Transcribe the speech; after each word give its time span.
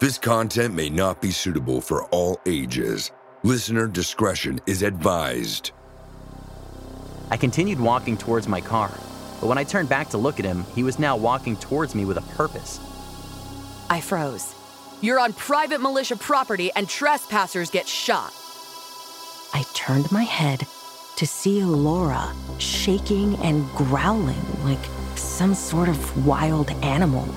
This 0.00 0.16
content 0.16 0.74
may 0.74 0.88
not 0.88 1.20
be 1.20 1.32
suitable 1.32 1.80
for 1.80 2.04
all 2.04 2.40
ages. 2.46 3.10
Listener 3.42 3.88
discretion 3.88 4.60
is 4.64 4.82
advised. 4.82 5.72
I 7.32 7.36
continued 7.36 7.80
walking 7.80 8.16
towards 8.16 8.46
my 8.46 8.60
car, 8.60 8.92
but 9.40 9.48
when 9.48 9.58
I 9.58 9.64
turned 9.64 9.88
back 9.88 10.10
to 10.10 10.16
look 10.18 10.38
at 10.38 10.46
him, 10.46 10.64
he 10.76 10.84
was 10.84 11.00
now 11.00 11.16
walking 11.16 11.56
towards 11.56 11.96
me 11.96 12.04
with 12.04 12.16
a 12.16 12.22
purpose. 12.36 12.78
I 13.90 14.00
froze. 14.00 14.54
You're 15.00 15.18
on 15.18 15.32
private 15.32 15.80
militia 15.80 16.14
property 16.14 16.70
and 16.76 16.88
trespassers 16.88 17.68
get 17.68 17.88
shot. 17.88 18.32
I 19.52 19.64
turned 19.74 20.12
my 20.12 20.22
head 20.22 20.64
to 21.16 21.26
see 21.26 21.64
Laura 21.64 22.32
shaking 22.58 23.34
and 23.38 23.68
growling 23.70 24.62
like 24.62 24.78
some 25.16 25.54
sort 25.54 25.88
of 25.88 26.24
wild 26.24 26.70
animal. 26.84 27.28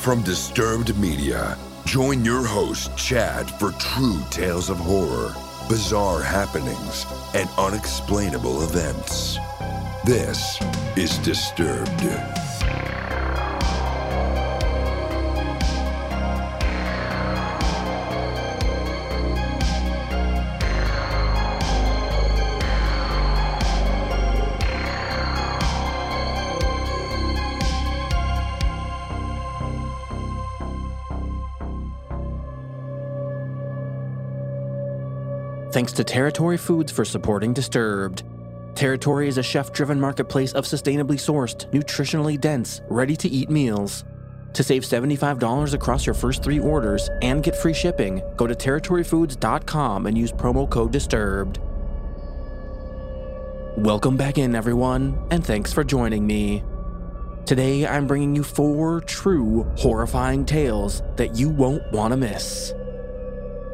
From 0.00 0.22
Disturbed 0.22 0.96
Media, 0.96 1.58
join 1.84 2.24
your 2.24 2.42
host, 2.42 2.96
Chad, 2.96 3.50
for 3.60 3.72
true 3.72 4.18
tales 4.30 4.70
of 4.70 4.78
horror, 4.78 5.34
bizarre 5.68 6.22
happenings, 6.22 7.04
and 7.34 7.50
unexplainable 7.58 8.62
events. 8.62 9.36
This 10.06 10.58
is 10.96 11.18
Disturbed. 11.18 12.49
To 36.00 36.04
Territory 36.04 36.56
Foods 36.56 36.90
for 36.90 37.04
supporting 37.04 37.52
Disturbed. 37.52 38.22
Territory 38.74 39.28
is 39.28 39.36
a 39.36 39.42
chef 39.42 39.70
driven 39.70 40.00
marketplace 40.00 40.54
of 40.54 40.64
sustainably 40.64 41.18
sourced, 41.18 41.70
nutritionally 41.72 42.40
dense, 42.40 42.80
ready 42.88 43.14
to 43.14 43.28
eat 43.28 43.50
meals. 43.50 44.06
To 44.54 44.62
save 44.62 44.84
$75 44.84 45.74
across 45.74 46.06
your 46.06 46.14
first 46.14 46.42
three 46.42 46.58
orders 46.58 47.10
and 47.20 47.42
get 47.42 47.54
free 47.54 47.74
shipping, 47.74 48.22
go 48.38 48.46
to 48.46 48.54
territoryfoods.com 48.54 50.06
and 50.06 50.16
use 50.16 50.32
promo 50.32 50.70
code 50.70 50.90
DISTURBED. 50.90 51.58
Welcome 53.76 54.16
back 54.16 54.38
in, 54.38 54.54
everyone, 54.54 55.22
and 55.30 55.44
thanks 55.44 55.70
for 55.70 55.84
joining 55.84 56.26
me. 56.26 56.64
Today, 57.44 57.86
I'm 57.86 58.06
bringing 58.06 58.34
you 58.34 58.42
four 58.42 59.02
true, 59.02 59.70
horrifying 59.76 60.46
tales 60.46 61.02
that 61.16 61.36
you 61.36 61.50
won't 61.50 61.92
want 61.92 62.12
to 62.12 62.16
miss. 62.16 62.72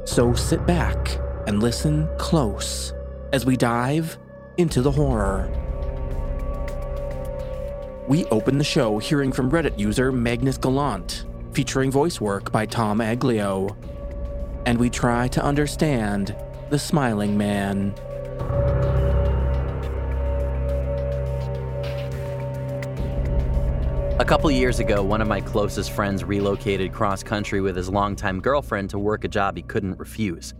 So 0.06 0.34
sit 0.34 0.67
back 0.67 1.21
and 1.47 1.62
listen 1.62 2.09
close 2.19 2.93
as 3.33 3.47
we 3.47 3.57
dive 3.57 4.19
into 4.57 4.83
the 4.83 4.91
horror. 4.91 5.51
We 8.09 8.25
open 8.27 8.59
the 8.59 8.65
show 8.65 8.99
hearing 8.99 9.33
from 9.33 9.51
Reddit 9.51 9.79
user 9.79 10.12
Magnus 10.12 10.59
Gallant, 10.59 11.25
featuring 11.53 11.91
voice 11.91 12.21
work 12.21 12.53
by 12.53 12.67
Tom 12.67 12.99
Aglio. 12.99 13.77
And 14.65 14.79
we 14.79 14.91
try 14.91 15.29
to 15.29 15.43
understand 15.43 16.37
the 16.71 16.79
Smiling 16.79 17.37
Man. 17.37 17.95
A 24.19 24.25
couple 24.25 24.51
years 24.51 24.78
ago, 24.78 25.03
one 25.03 25.21
of 25.21 25.28
my 25.28 25.41
closest 25.41 25.91
friends 25.91 26.25
relocated 26.25 26.93
cross 26.93 27.23
country 27.23 27.61
with 27.61 27.77
his 27.77 27.89
longtime 27.89 28.41
girlfriend 28.41 28.91
to 28.91 28.99
work 28.99 29.25
a 29.25 29.28
job 29.28 29.57
he 29.57 29.63
couldn't 29.63 29.99
refuse. 29.99 30.55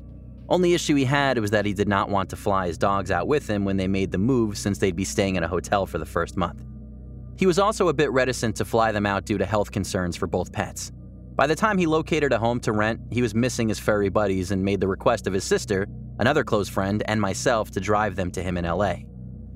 Only 0.49 0.75
issue 0.75 0.95
he 0.95 1.05
had 1.05 1.39
was 1.39 1.51
that 1.51 1.67
he 1.67 1.73
did 1.73 1.89
not 1.89 2.09
want 2.09 2.31
to 2.31 2.37
fly 2.37 2.69
his 2.69 2.79
dogs 2.79 3.11
out 3.11 3.27
with 3.27 3.49
him 3.49 3.65
when 3.65 3.77
they 3.77 3.89
made 3.89 4.13
the 4.13 4.19
move 4.19 4.57
since 4.57 4.79
they'd 4.79 4.95
be 4.95 5.05
staying 5.05 5.37
in 5.37 5.43
a 5.43 5.49
hotel 5.49 5.87
for 5.87 5.99
the 5.99 6.07
first 6.07 6.37
month. 6.37 6.65
He 7.37 7.47
was 7.47 7.59
also 7.59 7.89
a 7.89 7.95
bit 7.95 8.13
reticent 8.13 8.57
to 8.57 8.65
fly 8.65 8.93
them 8.93 9.07
out 9.07 9.25
due 9.25 9.39
to 9.39 9.45
health 9.45 9.73
concerns 9.73 10.17
for 10.17 10.27
both 10.27 10.53
pets. 10.53 10.93
By 11.35 11.47
the 11.47 11.57
time 11.57 11.77
he 11.77 11.87
located 11.87 12.33
a 12.33 12.39
home 12.39 12.61
to 12.61 12.73
rent, 12.73 13.01
he 13.11 13.21
was 13.23 13.35
missing 13.35 13.69
his 13.69 13.79
furry 13.79 14.09
buddies 14.09 14.53
and 14.53 14.65
made 14.65 14.81
the 14.81 14.89
request 14.89 15.27
of 15.27 15.35
his 15.35 15.45
sister, 15.45 15.87
another 16.19 16.45
close 16.45 16.69
friend, 16.69 17.03
and 17.07 17.21
myself 17.21 17.71
to 17.73 17.81
drive 17.81 18.17
them 18.17 18.31
to 18.31 18.43
him 18.43 18.57
in 18.57 18.65
LA. 18.65 18.95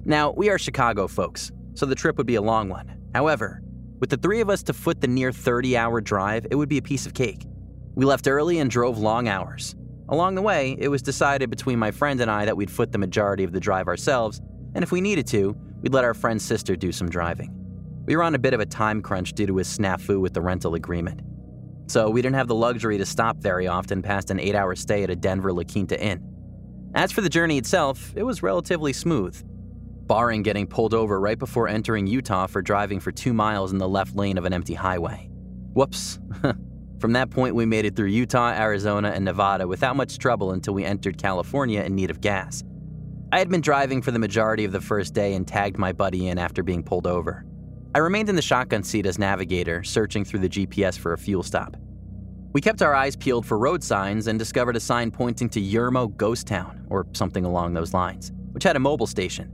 Now, 0.04 0.32
we 0.32 0.50
are 0.50 0.58
Chicago 0.58 1.08
folks, 1.08 1.52
so 1.74 1.86
the 1.86 1.94
trip 1.94 2.18
would 2.18 2.26
be 2.26 2.34
a 2.34 2.42
long 2.42 2.68
one. 2.68 2.98
However, 3.14 3.62
with 3.98 4.10
the 4.10 4.16
three 4.16 4.40
of 4.40 4.50
us 4.50 4.62
to 4.64 4.72
foot 4.72 5.00
the 5.00 5.08
near 5.08 5.32
30 5.32 5.76
hour 5.76 6.00
drive, 6.00 6.46
it 6.50 6.56
would 6.56 6.68
be 6.68 6.78
a 6.78 6.82
piece 6.82 7.06
of 7.06 7.14
cake. 7.14 7.46
We 7.94 8.04
left 8.04 8.28
early 8.28 8.58
and 8.58 8.70
drove 8.70 8.98
long 8.98 9.28
hours. 9.28 9.74
Along 10.10 10.34
the 10.34 10.42
way, 10.42 10.76
it 10.76 10.88
was 10.88 11.02
decided 11.02 11.50
between 11.50 11.78
my 11.78 11.92
friend 11.92 12.20
and 12.20 12.28
I 12.28 12.44
that 12.44 12.56
we'd 12.56 12.70
foot 12.70 12.90
the 12.90 12.98
majority 12.98 13.44
of 13.44 13.52
the 13.52 13.60
drive 13.60 13.86
ourselves, 13.86 14.40
and 14.74 14.82
if 14.82 14.90
we 14.90 15.00
needed 15.00 15.26
to, 15.28 15.56
we'd 15.82 15.94
let 15.94 16.04
our 16.04 16.14
friend's 16.14 16.44
sister 16.44 16.74
do 16.74 16.90
some 16.90 17.08
driving. 17.08 17.54
We 18.06 18.16
were 18.16 18.24
on 18.24 18.34
a 18.34 18.38
bit 18.38 18.52
of 18.52 18.58
a 18.58 18.66
time 18.66 19.02
crunch 19.02 19.34
due 19.34 19.46
to 19.46 19.60
a 19.60 19.62
snafu 19.62 20.20
with 20.20 20.34
the 20.34 20.40
rental 20.40 20.74
agreement. 20.74 21.20
So 21.86 22.10
we 22.10 22.22
didn't 22.22 22.34
have 22.34 22.48
the 22.48 22.56
luxury 22.56 22.98
to 22.98 23.06
stop 23.06 23.36
very 23.38 23.68
often 23.68 24.02
past 24.02 24.30
an 24.30 24.40
eight 24.40 24.56
hour 24.56 24.74
stay 24.74 25.04
at 25.04 25.10
a 25.10 25.16
Denver 25.16 25.52
La 25.52 25.62
Quinta 25.62 26.00
Inn. 26.00 26.20
As 26.92 27.12
for 27.12 27.20
the 27.20 27.28
journey 27.28 27.56
itself, 27.56 28.12
it 28.16 28.24
was 28.24 28.42
relatively 28.42 28.92
smooth, 28.92 29.40
barring 30.08 30.42
getting 30.42 30.66
pulled 30.66 30.92
over 30.92 31.20
right 31.20 31.38
before 31.38 31.68
entering 31.68 32.08
Utah 32.08 32.48
for 32.48 32.62
driving 32.62 32.98
for 32.98 33.12
two 33.12 33.32
miles 33.32 33.70
in 33.70 33.78
the 33.78 33.88
left 33.88 34.16
lane 34.16 34.38
of 34.38 34.44
an 34.44 34.52
empty 34.52 34.74
highway. 34.74 35.28
Whoops. 35.72 36.18
From 37.00 37.14
that 37.14 37.30
point, 37.30 37.54
we 37.54 37.64
made 37.64 37.86
it 37.86 37.96
through 37.96 38.08
Utah, 38.08 38.52
Arizona, 38.52 39.08
and 39.08 39.24
Nevada 39.24 39.66
without 39.66 39.96
much 39.96 40.18
trouble 40.18 40.52
until 40.52 40.74
we 40.74 40.84
entered 40.84 41.16
California 41.16 41.80
in 41.80 41.94
need 41.94 42.10
of 42.10 42.20
gas. 42.20 42.62
I 43.32 43.38
had 43.38 43.48
been 43.48 43.62
driving 43.62 44.02
for 44.02 44.10
the 44.10 44.18
majority 44.18 44.66
of 44.66 44.72
the 44.72 44.82
first 44.82 45.14
day 45.14 45.32
and 45.32 45.48
tagged 45.48 45.78
my 45.78 45.92
buddy 45.92 46.28
in 46.28 46.36
after 46.36 46.62
being 46.62 46.82
pulled 46.82 47.06
over. 47.06 47.46
I 47.94 47.98
remained 48.00 48.28
in 48.28 48.36
the 48.36 48.42
shotgun 48.42 48.82
seat 48.82 49.06
as 49.06 49.18
navigator, 49.18 49.82
searching 49.82 50.26
through 50.26 50.40
the 50.40 50.48
GPS 50.48 50.98
for 50.98 51.14
a 51.14 51.18
fuel 51.18 51.42
stop. 51.42 51.76
We 52.52 52.60
kept 52.60 52.82
our 52.82 52.94
eyes 52.94 53.16
peeled 53.16 53.46
for 53.46 53.58
road 53.58 53.82
signs 53.82 54.26
and 54.26 54.38
discovered 54.38 54.76
a 54.76 54.80
sign 54.80 55.10
pointing 55.10 55.48
to 55.50 55.60
Yermo 55.60 56.14
Ghost 56.16 56.46
Town, 56.46 56.84
or 56.90 57.06
something 57.14 57.46
along 57.46 57.72
those 57.72 57.94
lines, 57.94 58.30
which 58.52 58.64
had 58.64 58.76
a 58.76 58.80
Mobil 58.80 59.08
station. 59.08 59.50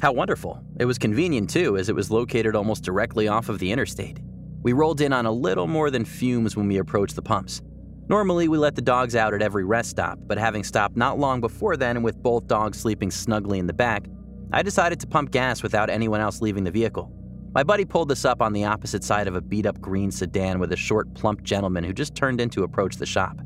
How 0.00 0.12
wonderful. 0.12 0.62
It 0.78 0.84
was 0.84 0.96
convenient 0.96 1.50
too, 1.50 1.76
as 1.76 1.88
it 1.88 1.96
was 1.96 2.10
located 2.10 2.54
almost 2.54 2.84
directly 2.84 3.26
off 3.26 3.48
of 3.48 3.58
the 3.58 3.72
interstate. 3.72 4.20
We 4.62 4.72
rolled 4.72 5.00
in 5.00 5.12
on 5.12 5.26
a 5.26 5.32
little 5.32 5.66
more 5.66 5.90
than 5.90 6.04
fumes 6.04 6.56
when 6.56 6.66
we 6.66 6.78
approached 6.78 7.14
the 7.14 7.22
pumps. 7.22 7.62
Normally, 8.08 8.48
we 8.48 8.58
let 8.58 8.74
the 8.74 8.82
dogs 8.82 9.14
out 9.14 9.34
at 9.34 9.42
every 9.42 9.64
rest 9.64 9.90
stop, 9.90 10.18
but 10.26 10.38
having 10.38 10.64
stopped 10.64 10.96
not 10.96 11.18
long 11.18 11.40
before 11.40 11.76
then 11.76 11.96
and 11.96 12.04
with 12.04 12.22
both 12.22 12.46
dogs 12.46 12.78
sleeping 12.78 13.10
snugly 13.10 13.58
in 13.58 13.66
the 13.66 13.72
back, 13.72 14.06
I 14.52 14.62
decided 14.62 14.98
to 15.00 15.06
pump 15.06 15.30
gas 15.30 15.62
without 15.62 15.90
anyone 15.90 16.20
else 16.20 16.40
leaving 16.40 16.64
the 16.64 16.70
vehicle. 16.70 17.12
My 17.52 17.62
buddy 17.62 17.84
pulled 17.84 18.10
us 18.10 18.24
up 18.24 18.40
on 18.40 18.52
the 18.52 18.64
opposite 18.64 19.04
side 19.04 19.28
of 19.28 19.34
a 19.34 19.40
beat 19.40 19.66
up 19.66 19.80
green 19.80 20.10
sedan 20.10 20.58
with 20.58 20.72
a 20.72 20.76
short, 20.76 21.12
plump 21.14 21.42
gentleman 21.42 21.84
who 21.84 21.92
just 21.92 22.14
turned 22.14 22.40
in 22.40 22.50
to 22.50 22.62
approach 22.62 22.96
the 22.96 23.06
shop. 23.06 23.38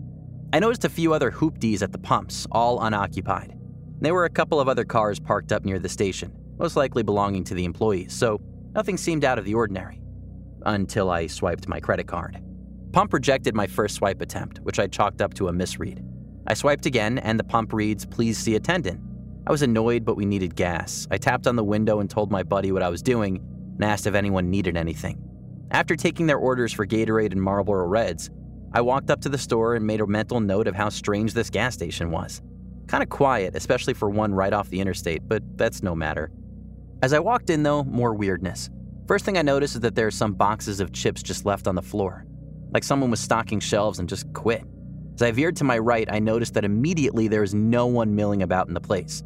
I 0.52 0.58
noticed 0.58 0.84
a 0.84 0.90
few 0.90 1.12
other 1.12 1.30
hoopties 1.30 1.82
at 1.82 1.92
the 1.92 1.98
pumps, 1.98 2.46
all 2.52 2.82
unoccupied. 2.82 3.56
There 4.00 4.14
were 4.14 4.26
a 4.26 4.30
couple 4.30 4.60
of 4.60 4.68
other 4.68 4.84
cars 4.84 5.18
parked 5.18 5.50
up 5.50 5.64
near 5.64 5.78
the 5.78 5.88
station, 5.88 6.32
most 6.58 6.76
likely 6.76 7.02
belonging 7.02 7.44
to 7.44 7.54
the 7.54 7.64
employees, 7.64 8.12
so 8.12 8.40
nothing 8.74 8.96
seemed 8.96 9.24
out 9.24 9.38
of 9.38 9.44
the 9.44 9.54
ordinary. 9.54 10.01
Until 10.66 11.10
I 11.10 11.26
swiped 11.26 11.68
my 11.68 11.80
credit 11.80 12.06
card. 12.06 12.42
Pump 12.92 13.12
rejected 13.12 13.54
my 13.54 13.66
first 13.66 13.94
swipe 13.94 14.20
attempt, 14.20 14.58
which 14.60 14.78
I 14.78 14.86
chalked 14.86 15.22
up 15.22 15.34
to 15.34 15.48
a 15.48 15.52
misread. 15.52 16.04
I 16.46 16.54
swiped 16.54 16.86
again, 16.86 17.18
and 17.18 17.38
the 17.38 17.44
pump 17.44 17.72
reads, 17.72 18.04
Please 18.04 18.36
see 18.36 18.54
attendant. 18.54 19.00
I 19.46 19.50
was 19.50 19.62
annoyed, 19.62 20.04
but 20.04 20.16
we 20.16 20.26
needed 20.26 20.54
gas. 20.54 21.08
I 21.10 21.18
tapped 21.18 21.46
on 21.46 21.56
the 21.56 21.64
window 21.64 22.00
and 22.00 22.10
told 22.10 22.30
my 22.30 22.42
buddy 22.42 22.70
what 22.70 22.82
I 22.82 22.88
was 22.88 23.02
doing 23.02 23.40
and 23.74 23.84
asked 23.84 24.06
if 24.06 24.14
anyone 24.14 24.50
needed 24.50 24.76
anything. 24.76 25.22
After 25.70 25.96
taking 25.96 26.26
their 26.26 26.38
orders 26.38 26.72
for 26.72 26.86
Gatorade 26.86 27.32
and 27.32 27.42
Marlboro 27.42 27.86
Reds, 27.86 28.30
I 28.74 28.82
walked 28.82 29.10
up 29.10 29.20
to 29.22 29.28
the 29.28 29.38
store 29.38 29.74
and 29.74 29.86
made 29.86 30.00
a 30.00 30.06
mental 30.06 30.40
note 30.40 30.68
of 30.68 30.74
how 30.74 30.88
strange 30.88 31.32
this 31.32 31.50
gas 31.50 31.74
station 31.74 32.10
was. 32.10 32.42
Kind 32.88 33.02
of 33.02 33.08
quiet, 33.08 33.56
especially 33.56 33.94
for 33.94 34.10
one 34.10 34.34
right 34.34 34.52
off 34.52 34.68
the 34.68 34.80
interstate, 34.80 35.26
but 35.26 35.42
that's 35.56 35.82
no 35.82 35.94
matter. 35.94 36.30
As 37.02 37.12
I 37.12 37.18
walked 37.18 37.50
in, 37.50 37.62
though, 37.62 37.84
more 37.84 38.14
weirdness. 38.14 38.70
First 39.12 39.26
thing 39.26 39.36
I 39.36 39.42
noticed 39.42 39.74
is 39.74 39.82
that 39.82 39.94
there 39.94 40.06
are 40.06 40.10
some 40.10 40.32
boxes 40.32 40.80
of 40.80 40.90
chips 40.90 41.22
just 41.22 41.44
left 41.44 41.68
on 41.68 41.74
the 41.74 41.82
floor, 41.82 42.24
like 42.72 42.82
someone 42.82 43.10
was 43.10 43.20
stocking 43.20 43.60
shelves 43.60 43.98
and 43.98 44.08
just 44.08 44.32
quit. 44.32 44.64
As 45.16 45.20
I 45.20 45.30
veered 45.32 45.54
to 45.56 45.64
my 45.64 45.76
right, 45.76 46.10
I 46.10 46.18
noticed 46.18 46.54
that 46.54 46.64
immediately 46.64 47.28
there 47.28 47.42
was 47.42 47.52
no 47.52 47.86
one 47.86 48.16
milling 48.16 48.42
about 48.42 48.68
in 48.68 48.72
the 48.72 48.80
place. 48.80 49.22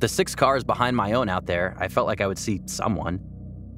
The 0.00 0.08
six 0.08 0.34
cars 0.34 0.64
behind 0.64 0.96
my 0.96 1.12
own 1.12 1.28
out 1.28 1.46
there, 1.46 1.76
I 1.78 1.86
felt 1.86 2.08
like 2.08 2.20
I 2.20 2.26
would 2.26 2.40
see 2.40 2.60
someone. 2.66 3.20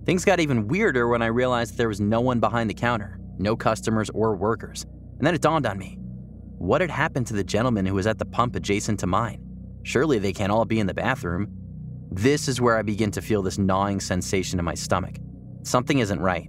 Things 0.07 0.25
got 0.25 0.41
even 0.41 0.69
weirder 0.69 1.07
when 1.07 1.21
I 1.21 1.27
realized 1.27 1.77
there 1.77 1.89
was 1.89 2.01
no 2.01 2.23
one 2.23 2.41
behind 2.41 2.71
the 2.71 2.75
counter, 2.75 3.21
no 3.37 3.57
customers 3.57 4.09
or 4.15 4.37
workers. 4.37 4.87
And 5.19 5.27
then 5.27 5.35
it 5.35 5.43
dawned 5.43 5.67
on 5.67 5.77
me 5.77 5.99
what 6.57 6.81
had 6.81 6.89
happened 6.89 7.27
to 7.27 7.35
the 7.35 7.45
gentleman 7.45 7.85
who 7.85 7.93
was 7.93 8.07
at 8.07 8.17
the 8.17 8.25
pump 8.25 8.57
adjacent 8.57 9.01
to 9.01 9.07
mine? 9.07 9.47
Surely 9.83 10.19
they 10.19 10.33
can't 10.33 10.51
all 10.51 10.65
be 10.65 10.81
in 10.81 10.87
the 10.87 10.95
bathroom. 10.95 11.47
This 12.11 12.49
is 12.49 12.59
where 12.59 12.79
I 12.79 12.83
begin 12.83 13.11
to 13.11 13.21
feel 13.21 13.43
this 13.43 13.59
gnawing 13.59 14.01
sensation 14.01 14.59
in 14.59 14.65
my 14.65 14.75
stomach. 14.75 15.17
Something 15.67 15.99
isn't 15.99 16.21
right. 16.21 16.49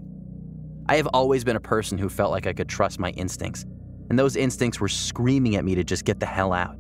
I 0.88 0.98
have 0.98 1.08
always 1.08 1.44
been 1.44 1.56
a 1.56 1.60
person 1.60 1.98
who 1.98 2.08
felt 2.08 2.30
like 2.30 2.46
I 2.46 2.54
could 2.54 2.70
trust 2.70 3.00
my 3.00 3.10
instincts, 3.10 3.66
and 4.12 4.20
those 4.20 4.36
instincts 4.36 4.80
were 4.80 4.88
screaming 4.88 5.56
at 5.56 5.66
me 5.66 5.74
to 5.74 5.84
just 5.84 6.06
get 6.06 6.20
the 6.20 6.28
hell 6.28 6.54
out. 6.54 6.78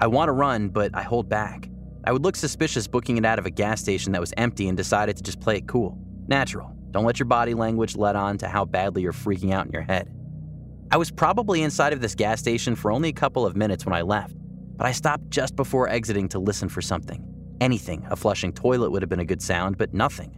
I 0.00 0.08
want 0.08 0.30
to 0.30 0.32
run, 0.32 0.70
but 0.70 0.90
I 0.94 1.02
hold 1.02 1.28
back. 1.28 1.70
I 2.02 2.10
would 2.10 2.24
look 2.24 2.34
suspicious 2.34 2.88
booking 2.88 3.18
it 3.18 3.24
out 3.24 3.38
of 3.38 3.46
a 3.46 3.50
gas 3.50 3.80
station 3.80 4.10
that 4.12 4.20
was 4.20 4.34
empty 4.36 4.66
and 4.66 4.76
decided 4.76 5.16
to 5.18 5.22
just 5.22 5.38
play 5.38 5.58
it 5.58 5.68
cool. 5.68 5.96
Natural. 6.26 6.74
Don't 6.90 7.04
let 7.04 7.20
your 7.20 7.26
body 7.26 7.54
language 7.54 7.94
let 7.94 8.16
on 8.16 8.36
to 8.38 8.48
how 8.48 8.64
badly 8.64 9.02
you're 9.02 9.12
freaking 9.12 9.52
out 9.52 9.66
in 9.66 9.72
your 9.72 9.82
head. 9.82 10.12
I 10.90 10.96
was 10.96 11.12
probably 11.12 11.62
inside 11.62 11.92
of 11.92 12.00
this 12.00 12.16
gas 12.16 12.40
station 12.40 12.74
for 12.74 12.90
only 12.90 13.10
a 13.10 13.12
couple 13.12 13.46
of 13.46 13.54
minutes 13.54 13.86
when 13.86 13.94
I 13.94 14.02
left, 14.02 14.34
but 14.76 14.88
I 14.88 14.92
stopped 14.92 15.30
just 15.30 15.54
before 15.54 15.88
exiting 15.88 16.28
to 16.30 16.40
listen 16.40 16.68
for 16.68 16.82
something. 16.82 17.24
Anything. 17.60 18.04
A 18.10 18.16
flushing 18.16 18.52
toilet 18.52 18.90
would 18.90 19.02
have 19.02 19.08
been 19.08 19.20
a 19.20 19.24
good 19.24 19.40
sound, 19.40 19.78
but 19.78 19.94
nothing. 19.94 20.36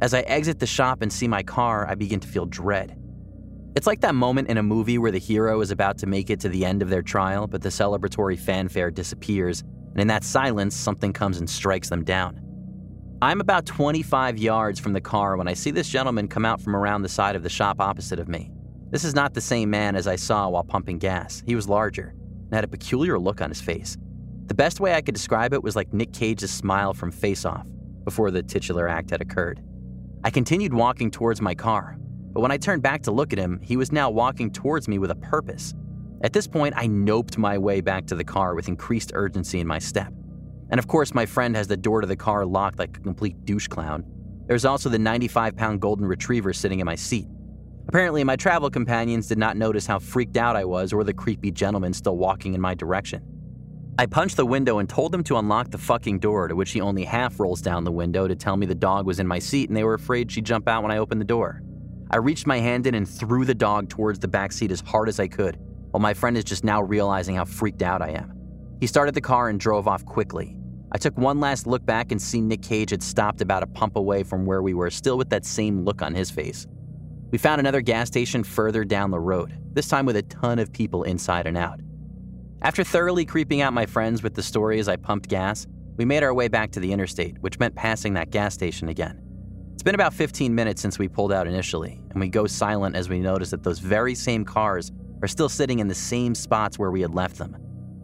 As 0.00 0.12
I 0.12 0.20
exit 0.20 0.58
the 0.58 0.66
shop 0.66 1.00
and 1.00 1.10
see 1.10 1.26
my 1.26 1.42
car, 1.42 1.88
I 1.88 1.94
begin 1.94 2.20
to 2.20 2.28
feel 2.28 2.44
dread. 2.44 2.98
It's 3.74 3.86
like 3.86 4.00
that 4.00 4.14
moment 4.14 4.48
in 4.48 4.58
a 4.58 4.62
movie 4.62 4.98
where 4.98 5.10
the 5.10 5.18
hero 5.18 5.60
is 5.62 5.70
about 5.70 5.96
to 5.98 6.06
make 6.06 6.28
it 6.28 6.40
to 6.40 6.50
the 6.50 6.66
end 6.66 6.82
of 6.82 6.90
their 6.90 7.02
trial, 7.02 7.46
but 7.46 7.62
the 7.62 7.70
celebratory 7.70 8.38
fanfare 8.38 8.90
disappears, 8.90 9.62
and 9.92 10.00
in 10.00 10.08
that 10.08 10.24
silence, 10.24 10.76
something 10.76 11.12
comes 11.12 11.38
and 11.38 11.48
strikes 11.48 11.88
them 11.88 12.04
down. 12.04 12.40
I'm 13.22 13.40
about 13.40 13.64
25 13.64 14.36
yards 14.36 14.78
from 14.78 14.92
the 14.92 15.00
car 15.00 15.38
when 15.38 15.48
I 15.48 15.54
see 15.54 15.70
this 15.70 15.88
gentleman 15.88 16.28
come 16.28 16.44
out 16.44 16.60
from 16.60 16.76
around 16.76 17.00
the 17.00 17.08
side 17.08 17.34
of 17.34 17.42
the 17.42 17.48
shop 17.48 17.80
opposite 17.80 18.18
of 18.18 18.28
me. 18.28 18.50
This 18.90 19.04
is 19.04 19.14
not 19.14 19.32
the 19.32 19.40
same 19.40 19.70
man 19.70 19.96
as 19.96 20.06
I 20.06 20.16
saw 20.16 20.50
while 20.50 20.64
pumping 20.64 20.98
gas. 20.98 21.42
He 21.46 21.54
was 21.54 21.68
larger 21.68 22.14
and 22.44 22.54
had 22.54 22.64
a 22.64 22.68
peculiar 22.68 23.18
look 23.18 23.40
on 23.40 23.48
his 23.48 23.62
face. 23.62 23.96
The 24.46 24.54
best 24.54 24.78
way 24.78 24.92
I 24.94 25.00
could 25.00 25.14
describe 25.14 25.54
it 25.54 25.62
was 25.62 25.74
like 25.74 25.92
Nick 25.94 26.12
Cage's 26.12 26.50
smile 26.50 26.92
from 26.92 27.10
Face 27.10 27.46
Off 27.46 27.66
before 28.04 28.30
the 28.30 28.42
titular 28.42 28.88
act 28.88 29.10
had 29.10 29.22
occurred. 29.22 29.62
I 30.24 30.30
continued 30.30 30.74
walking 30.74 31.10
towards 31.10 31.40
my 31.40 31.54
car, 31.54 31.96
but 32.32 32.40
when 32.40 32.50
I 32.50 32.56
turned 32.56 32.82
back 32.82 33.02
to 33.02 33.10
look 33.10 33.32
at 33.32 33.38
him, 33.38 33.60
he 33.62 33.76
was 33.76 33.92
now 33.92 34.10
walking 34.10 34.50
towards 34.50 34.88
me 34.88 34.98
with 34.98 35.10
a 35.10 35.16
purpose. 35.16 35.74
At 36.22 36.32
this 36.32 36.46
point, 36.46 36.74
I 36.76 36.86
noped 36.86 37.38
my 37.38 37.58
way 37.58 37.80
back 37.80 38.06
to 38.06 38.14
the 38.14 38.24
car 38.24 38.54
with 38.54 38.68
increased 38.68 39.12
urgency 39.14 39.60
in 39.60 39.66
my 39.66 39.78
step. 39.78 40.12
And 40.70 40.78
of 40.78 40.88
course, 40.88 41.14
my 41.14 41.26
friend 41.26 41.54
has 41.54 41.68
the 41.68 41.76
door 41.76 42.00
to 42.00 42.06
the 42.06 42.16
car 42.16 42.44
locked 42.44 42.78
like 42.78 42.96
a 42.96 43.00
complete 43.00 43.44
douche 43.44 43.68
clown. 43.68 44.04
There's 44.46 44.64
also 44.64 44.88
the 44.88 44.98
95 44.98 45.56
pound 45.56 45.80
golden 45.80 46.06
retriever 46.06 46.52
sitting 46.52 46.80
in 46.80 46.86
my 46.86 46.94
seat. 46.94 47.28
Apparently, 47.88 48.24
my 48.24 48.36
travel 48.36 48.68
companions 48.70 49.28
did 49.28 49.38
not 49.38 49.56
notice 49.56 49.86
how 49.86 49.98
freaked 49.98 50.36
out 50.36 50.56
I 50.56 50.64
was 50.64 50.92
or 50.92 51.04
the 51.04 51.14
creepy 51.14 51.52
gentleman 51.52 51.92
still 51.92 52.16
walking 52.16 52.54
in 52.54 52.60
my 52.60 52.74
direction. 52.74 53.22
I 53.98 54.04
punched 54.04 54.36
the 54.36 54.44
window 54.44 54.78
and 54.78 54.86
told 54.86 55.14
him 55.14 55.24
to 55.24 55.38
unlock 55.38 55.70
the 55.70 55.78
fucking 55.78 56.18
door, 56.18 56.48
to 56.48 56.54
which 56.54 56.72
he 56.72 56.82
only 56.82 57.04
half 57.04 57.40
rolls 57.40 57.62
down 57.62 57.82
the 57.82 57.90
window 57.90 58.28
to 58.28 58.36
tell 58.36 58.54
me 58.54 58.66
the 58.66 58.74
dog 58.74 59.06
was 59.06 59.20
in 59.20 59.26
my 59.26 59.38
seat 59.38 59.70
and 59.70 59.76
they 59.76 59.84
were 59.84 59.94
afraid 59.94 60.30
she'd 60.30 60.44
jump 60.44 60.68
out 60.68 60.82
when 60.82 60.92
I 60.92 60.98
opened 60.98 61.22
the 61.22 61.24
door. 61.24 61.62
I 62.10 62.18
reached 62.18 62.46
my 62.46 62.58
hand 62.58 62.86
in 62.86 62.94
and 62.94 63.08
threw 63.08 63.46
the 63.46 63.54
dog 63.54 63.88
towards 63.88 64.18
the 64.18 64.28
back 64.28 64.52
seat 64.52 64.70
as 64.70 64.82
hard 64.82 65.08
as 65.08 65.18
I 65.18 65.28
could, 65.28 65.56
while 65.92 66.00
my 66.00 66.12
friend 66.12 66.36
is 66.36 66.44
just 66.44 66.62
now 66.62 66.82
realizing 66.82 67.36
how 67.36 67.46
freaked 67.46 67.80
out 67.80 68.02
I 68.02 68.10
am. 68.10 68.34
He 68.80 68.86
started 68.86 69.14
the 69.14 69.22
car 69.22 69.48
and 69.48 69.58
drove 69.58 69.88
off 69.88 70.04
quickly. 70.04 70.54
I 70.92 70.98
took 70.98 71.16
one 71.16 71.40
last 71.40 71.66
look 71.66 71.84
back 71.86 72.12
and 72.12 72.20
see 72.20 72.42
Nick 72.42 72.60
Cage 72.60 72.90
had 72.90 73.02
stopped 73.02 73.40
about 73.40 73.62
a 73.62 73.66
pump 73.66 73.96
away 73.96 74.24
from 74.24 74.44
where 74.44 74.60
we 74.60 74.74
were, 74.74 74.90
still 74.90 75.16
with 75.16 75.30
that 75.30 75.46
same 75.46 75.86
look 75.86 76.02
on 76.02 76.14
his 76.14 76.30
face. 76.30 76.66
We 77.30 77.38
found 77.38 77.60
another 77.60 77.80
gas 77.80 78.08
station 78.08 78.44
further 78.44 78.84
down 78.84 79.10
the 79.10 79.18
road, 79.18 79.58
this 79.72 79.88
time 79.88 80.04
with 80.04 80.16
a 80.16 80.22
ton 80.22 80.58
of 80.58 80.70
people 80.70 81.02
inside 81.04 81.46
and 81.46 81.56
out. 81.56 81.80
After 82.62 82.82
thoroughly 82.82 83.26
creeping 83.26 83.60
out 83.60 83.74
my 83.74 83.84
friends 83.84 84.22
with 84.22 84.34
the 84.34 84.42
story 84.42 84.78
as 84.78 84.88
I 84.88 84.96
pumped 84.96 85.28
gas, 85.28 85.66
we 85.98 86.06
made 86.06 86.22
our 86.22 86.32
way 86.32 86.48
back 86.48 86.70
to 86.72 86.80
the 86.80 86.90
interstate, 86.90 87.38
which 87.40 87.58
meant 87.58 87.74
passing 87.74 88.14
that 88.14 88.30
gas 88.30 88.54
station 88.54 88.88
again 88.88 89.20
It's 89.74 89.82
been 89.82 89.94
about 89.94 90.14
15 90.14 90.54
minutes 90.54 90.80
since 90.80 90.98
we 90.98 91.06
pulled 91.06 91.32
out 91.32 91.46
initially, 91.46 92.00
and 92.10 92.18
we 92.20 92.28
go 92.28 92.46
silent 92.46 92.96
as 92.96 93.10
we 93.10 93.20
notice 93.20 93.50
that 93.50 93.62
those 93.62 93.78
very 93.78 94.14
same 94.14 94.42
cars 94.44 94.90
are 95.20 95.28
still 95.28 95.50
sitting 95.50 95.80
in 95.80 95.88
the 95.88 95.94
same 95.94 96.34
spots 96.34 96.78
where 96.78 96.90
we 96.90 97.02
had 97.02 97.14
left 97.14 97.36
them. 97.36 97.56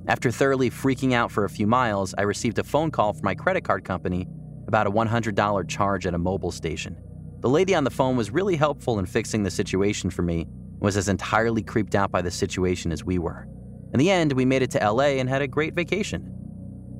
After 0.07 0.31
thoroughly 0.31 0.69
freaking 0.69 1.15
out 1.15 1.31
for 1.31 1.45
a 1.45 1.51
few 1.51 1.67
miles, 1.67 2.15
I 2.19 2.23
received 2.23 2.59
a 2.59 2.65
phone 2.65 2.91
call 2.91 3.15
from 3.15 3.25
my 3.25 3.35
credit 3.35 3.65
card 3.65 3.85
company 3.85 4.29
about 4.69 4.87
a 4.87 4.91
$100 4.91 5.69
charge 5.69 6.07
at 6.07 6.15
a 6.15 6.19
Mobil 6.19 6.53
station. 6.53 6.99
The 7.41 7.49
lady 7.49 7.75
on 7.75 7.85
the 7.85 7.91
phone 7.91 8.17
was 8.17 8.31
really 8.31 8.57
helpful 8.57 8.99
in 8.99 9.07
fixing 9.07 9.45
the 9.45 9.51
situation 9.51 10.11
for 10.11 10.23
me 10.23 10.43
and 10.43 10.81
was 10.81 10.99
as 10.99 11.09
entirely 11.09 11.63
creeped 11.63 11.95
out 11.95 12.11
by 12.11 12.21
the 12.21 12.31
situation 12.31 12.93
as 12.93 13.03
we 13.03 13.19
were. 13.19 13.49
In 13.93 13.99
the 13.99 14.11
end, 14.11 14.33
we 14.33 14.45
made 14.45 14.63
it 14.63 14.71
to 14.73 14.91
LA 14.91 15.19
and 15.21 15.29
had 15.29 15.43
a 15.43 15.49
great 15.49 15.75
vacation. 15.75 16.33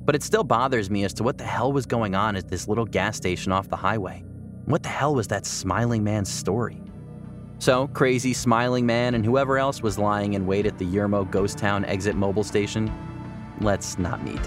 But 0.05 0.15
it 0.15 0.23
still 0.23 0.43
bothers 0.43 0.89
me 0.89 1.03
as 1.03 1.13
to 1.15 1.23
what 1.23 1.37
the 1.37 1.43
hell 1.43 1.71
was 1.71 1.85
going 1.85 2.13
on 2.13 2.35
at 2.35 2.47
this 2.49 2.67
little 2.67 2.85
gas 2.85 3.17
station 3.17 3.51
off 3.51 3.69
the 3.69 3.75
highway. 3.75 4.23
What 4.65 4.83
the 4.83 4.89
hell 4.89 5.15
was 5.15 5.27
that 5.29 5.45
smiling 5.45 6.03
man's 6.03 6.31
story? 6.31 6.81
So, 7.59 7.87
crazy 7.87 8.33
smiling 8.33 8.85
man 8.85 9.15
and 9.15 9.25
whoever 9.25 9.57
else 9.57 9.81
was 9.81 9.97
lying 9.97 10.33
in 10.33 10.45
wait 10.45 10.65
at 10.65 10.77
the 10.77 10.85
Yermo 10.85 11.29
Ghost 11.29 11.57
Town 11.57 11.85
exit 11.85 12.15
Mobil 12.15 12.43
station, 12.43 12.91
let's 13.61 13.97
not 13.97 14.23
meet. 14.23 14.41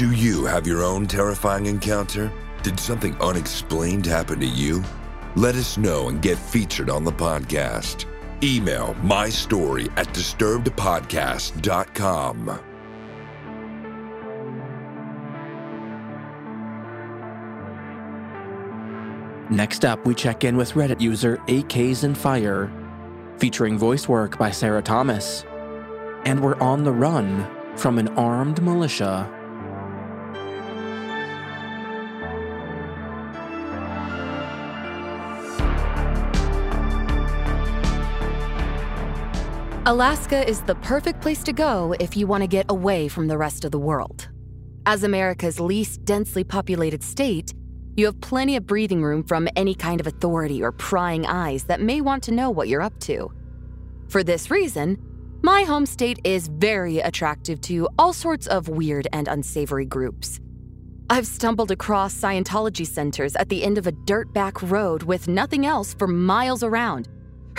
Do 0.00 0.10
you 0.12 0.46
have 0.46 0.66
your 0.66 0.82
own 0.82 1.06
terrifying 1.06 1.66
encounter? 1.66 2.32
Did 2.62 2.80
something 2.80 3.14
unexplained 3.16 4.06
happen 4.06 4.40
to 4.40 4.46
you? 4.46 4.82
Let 5.36 5.56
us 5.56 5.76
know 5.76 6.08
and 6.08 6.22
get 6.22 6.38
featured 6.38 6.88
on 6.88 7.04
the 7.04 7.12
podcast. 7.12 8.06
Email 8.42 8.94
my 9.02 9.28
story 9.28 9.90
at 9.98 10.06
disturbedpodcast.com. 10.14 12.60
Next 19.50 19.84
up, 19.84 20.06
we 20.06 20.14
check 20.14 20.44
in 20.44 20.56
with 20.56 20.72
Reddit 20.72 21.02
user 21.02 21.36
AKs 21.46 22.04
and 22.04 22.16
Fire, 22.16 22.72
featuring 23.36 23.76
voice 23.76 24.08
work 24.08 24.38
by 24.38 24.50
Sarah 24.50 24.80
Thomas. 24.80 25.44
And 26.24 26.42
we're 26.42 26.58
on 26.58 26.84
the 26.84 26.92
run 26.92 27.46
from 27.76 27.98
an 27.98 28.08
armed 28.16 28.62
militia. 28.62 29.30
Alaska 39.90 40.48
is 40.48 40.60
the 40.60 40.76
perfect 40.76 41.20
place 41.20 41.42
to 41.42 41.52
go 41.52 41.96
if 41.98 42.16
you 42.16 42.24
want 42.24 42.44
to 42.44 42.46
get 42.46 42.66
away 42.68 43.08
from 43.08 43.26
the 43.26 43.36
rest 43.36 43.64
of 43.64 43.72
the 43.72 43.78
world. 43.80 44.28
As 44.86 45.02
America's 45.02 45.58
least 45.58 46.04
densely 46.04 46.44
populated 46.44 47.02
state, 47.02 47.52
you 47.96 48.06
have 48.06 48.20
plenty 48.20 48.54
of 48.54 48.68
breathing 48.68 49.02
room 49.02 49.24
from 49.24 49.48
any 49.56 49.74
kind 49.74 50.00
of 50.00 50.06
authority 50.06 50.62
or 50.62 50.70
prying 50.70 51.26
eyes 51.26 51.64
that 51.64 51.80
may 51.80 52.00
want 52.00 52.22
to 52.22 52.30
know 52.30 52.50
what 52.50 52.68
you're 52.68 52.80
up 52.80 53.00
to. 53.00 53.32
For 54.08 54.22
this 54.22 54.48
reason, 54.48 54.96
my 55.42 55.64
home 55.64 55.86
state 55.86 56.20
is 56.22 56.46
very 56.46 57.00
attractive 57.00 57.60
to 57.62 57.88
all 57.98 58.12
sorts 58.12 58.46
of 58.46 58.68
weird 58.68 59.08
and 59.12 59.26
unsavory 59.26 59.86
groups. 59.86 60.38
I've 61.10 61.26
stumbled 61.26 61.72
across 61.72 62.14
Scientology 62.14 62.86
centers 62.86 63.34
at 63.34 63.48
the 63.48 63.64
end 63.64 63.76
of 63.76 63.88
a 63.88 63.92
dirt 64.06 64.32
back 64.32 64.62
road 64.62 65.02
with 65.02 65.26
nothing 65.26 65.66
else 65.66 65.94
for 65.94 66.06
miles 66.06 66.62
around 66.62 67.08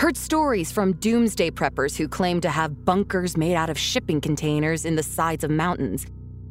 Heard 0.02 0.16
stories 0.16 0.72
from 0.72 0.94
doomsday 0.94 1.52
preppers 1.52 1.96
who 1.96 2.08
claim 2.08 2.40
to 2.40 2.50
have 2.50 2.84
bunkers 2.84 3.36
made 3.36 3.54
out 3.54 3.70
of 3.70 3.78
shipping 3.78 4.20
containers 4.20 4.84
in 4.84 4.96
the 4.96 5.02
sides 5.04 5.44
of 5.44 5.50
mountains, 5.52 6.06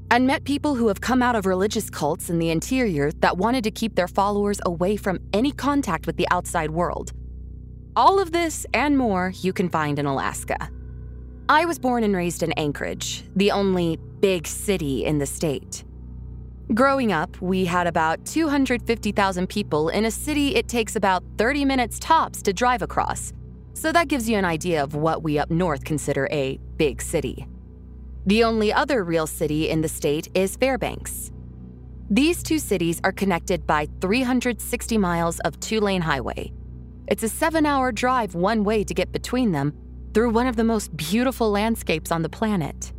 and 0.09 0.25
met 0.25 0.45
people 0.45 0.73
who 0.73 0.87
have 0.87 1.01
come 1.01 1.21
out 1.21 1.35
of 1.35 1.45
religious 1.45 1.89
cults 1.89 2.29
in 2.29 2.39
the 2.39 2.49
interior 2.49 3.11
that 3.19 3.35
wanted 3.35 3.65
to 3.65 3.69
keep 3.69 3.95
their 3.95 4.07
followers 4.07 4.61
away 4.65 4.95
from 4.95 5.19
any 5.33 5.51
contact 5.51 6.07
with 6.07 6.15
the 6.15 6.25
outside 6.31 6.71
world. 6.71 7.11
All 7.93 8.21
of 8.21 8.31
this 8.31 8.65
and 8.73 8.97
more 8.97 9.33
you 9.41 9.51
can 9.51 9.67
find 9.67 9.99
in 9.99 10.05
Alaska. 10.05 10.69
I 11.49 11.65
was 11.65 11.77
born 11.77 12.05
and 12.05 12.15
raised 12.15 12.43
in 12.43 12.53
Anchorage, 12.53 13.25
the 13.35 13.51
only 13.51 13.99
big 14.21 14.47
city 14.47 15.03
in 15.03 15.17
the 15.17 15.25
state. 15.25 15.83
Growing 16.73 17.11
up, 17.11 17.41
we 17.41 17.65
had 17.65 17.85
about 17.85 18.25
250,000 18.25 19.49
people 19.49 19.89
in 19.89 20.05
a 20.05 20.11
city 20.11 20.55
it 20.55 20.69
takes 20.69 20.95
about 20.95 21.21
30 21.37 21.65
minutes 21.65 21.99
tops 21.99 22.41
to 22.43 22.53
drive 22.53 22.81
across. 22.81 23.33
So 23.73 23.91
that 23.91 24.07
gives 24.07 24.29
you 24.29 24.37
an 24.37 24.45
idea 24.45 24.83
of 24.83 24.95
what 24.95 25.23
we 25.23 25.39
up 25.39 25.49
north 25.49 25.83
consider 25.83 26.27
a 26.31 26.59
big 26.77 27.01
city. 27.01 27.47
The 28.25 28.43
only 28.43 28.71
other 28.71 29.03
real 29.03 29.25
city 29.25 29.69
in 29.69 29.81
the 29.81 29.87
state 29.87 30.27
is 30.35 30.55
Fairbanks. 30.55 31.31
These 32.09 32.43
two 32.43 32.59
cities 32.59 32.99
are 33.03 33.11
connected 33.11 33.65
by 33.65 33.87
360 34.01 34.97
miles 34.97 35.39
of 35.39 35.59
two 35.59 35.79
lane 35.79 36.01
highway. 36.01 36.51
It's 37.07 37.23
a 37.23 37.29
seven 37.29 37.65
hour 37.65 37.91
drive 37.91 38.35
one 38.35 38.63
way 38.63 38.83
to 38.83 38.93
get 38.93 39.11
between 39.11 39.51
them 39.51 39.73
through 40.13 40.29
one 40.29 40.47
of 40.47 40.55
the 40.55 40.63
most 40.63 40.95
beautiful 40.95 41.49
landscapes 41.49 42.11
on 42.11 42.21
the 42.21 42.29
planet. 42.29 42.93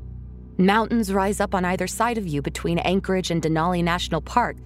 Mountains 0.59 1.13
rise 1.13 1.41
up 1.41 1.55
on 1.55 1.65
either 1.65 1.87
side 1.87 2.19
of 2.19 2.27
you 2.27 2.43
between 2.43 2.79
Anchorage 2.79 3.31
and 3.31 3.43
Denali 3.43 3.85
National 3.85 4.21
Park 4.21 4.57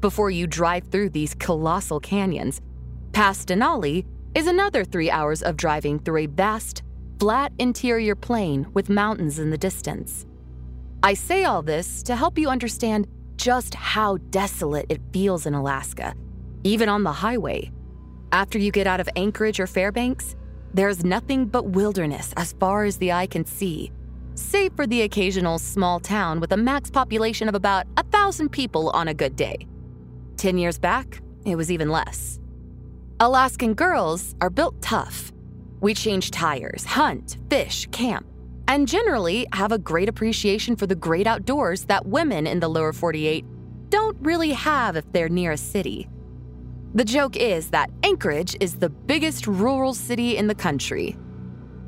before 0.00 0.30
you 0.30 0.46
drive 0.46 0.84
through 0.88 1.10
these 1.10 1.34
colossal 1.34 1.98
canyons. 1.98 2.60
Past 3.12 3.48
Denali 3.48 4.04
is 4.34 4.48
another 4.48 4.84
three 4.84 5.10
hours 5.10 5.42
of 5.42 5.56
driving 5.56 5.98
through 6.00 6.18
a 6.18 6.26
vast, 6.26 6.82
flat 7.20 7.52
interior 7.58 8.16
plain 8.16 8.66
with 8.74 8.88
mountains 8.88 9.38
in 9.38 9.50
the 9.50 9.58
distance. 9.58 10.26
I 11.02 11.14
say 11.14 11.44
all 11.44 11.62
this 11.62 12.02
to 12.04 12.16
help 12.16 12.36
you 12.36 12.48
understand 12.48 13.06
just 13.36 13.74
how 13.74 14.16
desolate 14.30 14.86
it 14.88 15.00
feels 15.12 15.46
in 15.46 15.54
Alaska, 15.54 16.14
even 16.64 16.88
on 16.88 17.04
the 17.04 17.12
highway. 17.12 17.70
After 18.32 18.58
you 18.58 18.72
get 18.72 18.88
out 18.88 19.00
of 19.00 19.08
Anchorage 19.14 19.60
or 19.60 19.68
Fairbanks, 19.68 20.34
there's 20.72 21.04
nothing 21.04 21.46
but 21.46 21.66
wilderness 21.66 22.34
as 22.36 22.54
far 22.54 22.84
as 22.84 22.96
the 22.96 23.12
eye 23.12 23.28
can 23.28 23.44
see, 23.44 23.92
save 24.34 24.72
for 24.74 24.86
the 24.86 25.02
occasional 25.02 25.60
small 25.60 26.00
town 26.00 26.40
with 26.40 26.50
a 26.50 26.56
max 26.56 26.90
population 26.90 27.48
of 27.48 27.54
about 27.54 27.86
a 27.96 28.02
thousand 28.04 28.48
people 28.48 28.90
on 28.90 29.06
a 29.06 29.14
good 29.14 29.36
day. 29.36 29.68
Ten 30.36 30.58
years 30.58 30.78
back, 30.78 31.20
it 31.44 31.54
was 31.54 31.70
even 31.70 31.90
less. 31.90 32.40
Alaskan 33.20 33.74
girls 33.74 34.34
are 34.40 34.50
built 34.50 34.82
tough. 34.82 35.32
We 35.80 35.94
change 35.94 36.32
tires, 36.32 36.84
hunt, 36.84 37.38
fish, 37.48 37.86
camp, 37.92 38.26
and 38.66 38.88
generally 38.88 39.46
have 39.52 39.70
a 39.70 39.78
great 39.78 40.08
appreciation 40.08 40.74
for 40.74 40.88
the 40.88 40.96
great 40.96 41.28
outdoors 41.28 41.84
that 41.84 42.04
women 42.04 42.48
in 42.48 42.58
the 42.58 42.66
lower 42.66 42.92
48 42.92 43.44
don't 43.88 44.16
really 44.20 44.50
have 44.50 44.96
if 44.96 45.04
they're 45.12 45.28
near 45.28 45.52
a 45.52 45.56
city. 45.56 46.08
The 46.94 47.04
joke 47.04 47.36
is 47.36 47.70
that 47.70 47.88
Anchorage 48.02 48.56
is 48.58 48.74
the 48.74 48.90
biggest 48.90 49.46
rural 49.46 49.94
city 49.94 50.36
in 50.36 50.48
the 50.48 50.54
country. 50.54 51.16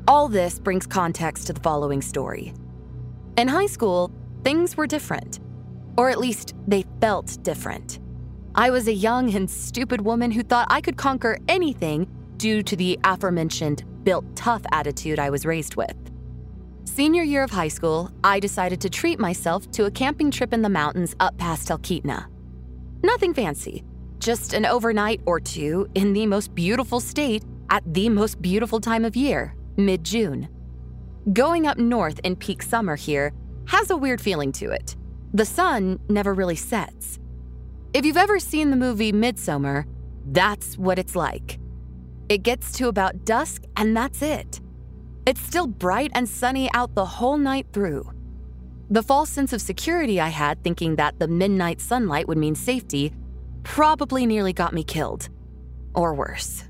All 0.07 0.29
this 0.29 0.59
brings 0.59 0.87
context 0.87 1.47
to 1.47 1.53
the 1.53 1.59
following 1.59 2.01
story. 2.01 2.53
In 3.37 3.49
high 3.49 3.65
school, 3.65 4.11
things 4.45 4.77
were 4.77 4.87
different, 4.87 5.41
or 5.97 6.09
at 6.09 6.19
least 6.19 6.55
they 6.67 6.85
felt 7.01 7.37
different. 7.43 7.99
I 8.59 8.71
was 8.71 8.87
a 8.87 8.93
young 8.93 9.35
and 9.35 9.47
stupid 9.47 10.01
woman 10.01 10.31
who 10.31 10.41
thought 10.41 10.65
I 10.71 10.81
could 10.81 10.97
conquer 10.97 11.37
anything 11.47 12.07
due 12.37 12.63
to 12.63 12.75
the 12.75 12.99
aforementioned 13.03 13.83
built 14.03 14.25
tough 14.35 14.63
attitude 14.71 15.19
I 15.19 15.29
was 15.29 15.45
raised 15.45 15.75
with. 15.75 15.95
Senior 16.83 17.21
year 17.21 17.43
of 17.43 17.51
high 17.51 17.67
school, 17.67 18.11
I 18.23 18.39
decided 18.39 18.81
to 18.81 18.89
treat 18.89 19.19
myself 19.19 19.69
to 19.73 19.85
a 19.85 19.91
camping 19.91 20.31
trip 20.31 20.53
in 20.53 20.63
the 20.63 20.69
mountains 20.69 21.15
up 21.19 21.37
past 21.37 21.67
Talkeetna. 21.67 22.25
Nothing 23.03 23.35
fancy, 23.35 23.83
just 24.17 24.53
an 24.53 24.65
overnight 24.65 25.21
or 25.27 25.39
two 25.39 25.87
in 25.93 26.13
the 26.13 26.25
most 26.25 26.55
beautiful 26.55 26.99
state 26.99 27.43
at 27.69 27.83
the 27.93 28.09
most 28.09 28.41
beautiful 28.41 28.79
time 28.79 29.05
of 29.05 29.15
year, 29.15 29.53
mid 29.75 30.03
June. 30.03 30.49
Going 31.31 31.67
up 31.67 31.77
north 31.77 32.19
in 32.23 32.35
peak 32.35 32.63
summer 32.63 32.95
here 32.95 33.33
has 33.67 33.91
a 33.91 33.97
weird 33.97 34.19
feeling 34.19 34.51
to 34.53 34.71
it. 34.71 34.95
The 35.35 35.45
sun 35.45 35.99
never 36.09 36.33
really 36.33 36.55
sets. 36.55 37.19
If 37.93 38.05
you've 38.05 38.17
ever 38.17 38.39
seen 38.39 38.69
the 38.69 38.75
movie 38.75 39.11
Midsommar, 39.11 39.85
that's 40.25 40.77
what 40.77 40.99
it's 40.99 41.15
like. 41.15 41.59
It 42.29 42.43
gets 42.43 42.73
to 42.73 42.89
about 42.89 43.23
dusk, 43.23 43.63
and 43.77 43.95
that's 43.95 44.21
it. 44.21 44.59
It's 45.25 45.41
still 45.41 45.67
bright 45.67 46.11
and 46.13 46.27
sunny 46.27 46.71
out 46.73 46.95
the 46.95 47.05
whole 47.05 47.37
night 47.37 47.67
through. 47.71 48.09
The 48.89 49.03
false 49.03 49.29
sense 49.29 49.53
of 49.53 49.61
security 49.61 50.19
I 50.19 50.27
had 50.27 50.63
thinking 50.63 50.95
that 50.97 51.19
the 51.19 51.27
midnight 51.27 51.81
sunlight 51.81 52.27
would 52.27 52.37
mean 52.37 52.55
safety 52.55 53.13
probably 53.63 54.25
nearly 54.25 54.53
got 54.53 54.73
me 54.73 54.83
killed. 54.83 55.29
Or 55.95 56.13
worse. 56.13 56.65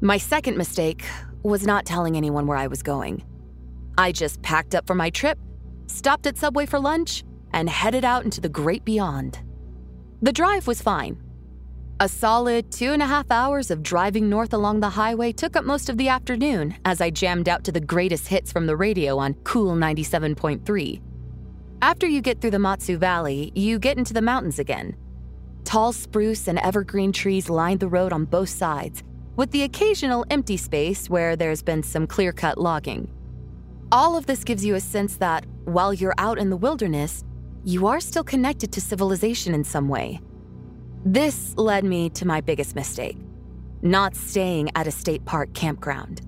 My 0.00 0.16
second 0.16 0.56
mistake 0.56 1.04
was 1.42 1.66
not 1.66 1.84
telling 1.86 2.16
anyone 2.16 2.46
where 2.46 2.58
I 2.58 2.66
was 2.66 2.82
going. 2.82 3.24
I 3.98 4.12
just 4.12 4.40
packed 4.42 4.74
up 4.74 4.86
for 4.86 4.94
my 4.94 5.10
trip, 5.10 5.38
stopped 5.86 6.26
at 6.26 6.38
Subway 6.38 6.66
for 6.66 6.78
lunch, 6.78 7.24
and 7.52 7.68
headed 7.68 8.04
out 8.04 8.24
into 8.24 8.40
the 8.40 8.48
great 8.48 8.84
beyond. 8.84 9.38
The 10.22 10.32
drive 10.32 10.66
was 10.66 10.82
fine. 10.82 11.16
A 11.98 12.08
solid 12.08 12.70
two 12.70 12.92
and 12.92 13.02
a 13.02 13.06
half 13.06 13.30
hours 13.30 13.70
of 13.70 13.82
driving 13.82 14.28
north 14.28 14.52
along 14.52 14.80
the 14.80 14.90
highway 14.90 15.32
took 15.32 15.56
up 15.56 15.64
most 15.64 15.88
of 15.88 15.96
the 15.96 16.08
afternoon 16.08 16.74
as 16.84 17.00
I 17.00 17.08
jammed 17.08 17.48
out 17.48 17.64
to 17.64 17.72
the 17.72 17.80
greatest 17.80 18.28
hits 18.28 18.52
from 18.52 18.66
the 18.66 18.76
radio 18.76 19.16
on 19.16 19.32
Cool 19.44 19.74
97.3. 19.74 21.00
After 21.80 22.06
you 22.06 22.20
get 22.20 22.40
through 22.40 22.50
the 22.50 22.58
Mat-Su 22.58 22.98
Valley, 22.98 23.50
you 23.54 23.78
get 23.78 23.96
into 23.96 24.12
the 24.12 24.20
mountains 24.20 24.58
again. 24.58 24.94
Tall 25.64 25.92
spruce 25.92 26.48
and 26.48 26.58
evergreen 26.58 27.12
trees 27.12 27.48
line 27.48 27.78
the 27.78 27.88
road 27.88 28.12
on 28.12 28.26
both 28.26 28.50
sides, 28.50 29.02
with 29.36 29.50
the 29.52 29.62
occasional 29.62 30.26
empty 30.28 30.58
space 30.58 31.08
where 31.08 31.34
there's 31.34 31.62
been 31.62 31.82
some 31.82 32.06
clear 32.06 32.32
cut 32.32 32.58
logging. 32.58 33.10
All 33.90 34.16
of 34.16 34.26
this 34.26 34.44
gives 34.44 34.64
you 34.64 34.74
a 34.74 34.80
sense 34.80 35.16
that, 35.16 35.46
while 35.64 35.94
you're 35.94 36.14
out 36.18 36.38
in 36.38 36.50
the 36.50 36.56
wilderness, 36.56 37.24
you 37.64 37.86
are 37.86 38.00
still 38.00 38.24
connected 38.24 38.72
to 38.72 38.80
civilization 38.80 39.54
in 39.54 39.64
some 39.64 39.88
way. 39.88 40.20
This 41.04 41.54
led 41.56 41.84
me 41.84 42.10
to 42.10 42.26
my 42.26 42.40
biggest 42.40 42.74
mistake 42.74 43.16
not 43.82 44.14
staying 44.14 44.70
at 44.74 44.86
a 44.86 44.90
state 44.90 45.24
park 45.24 45.52
campground. 45.54 46.22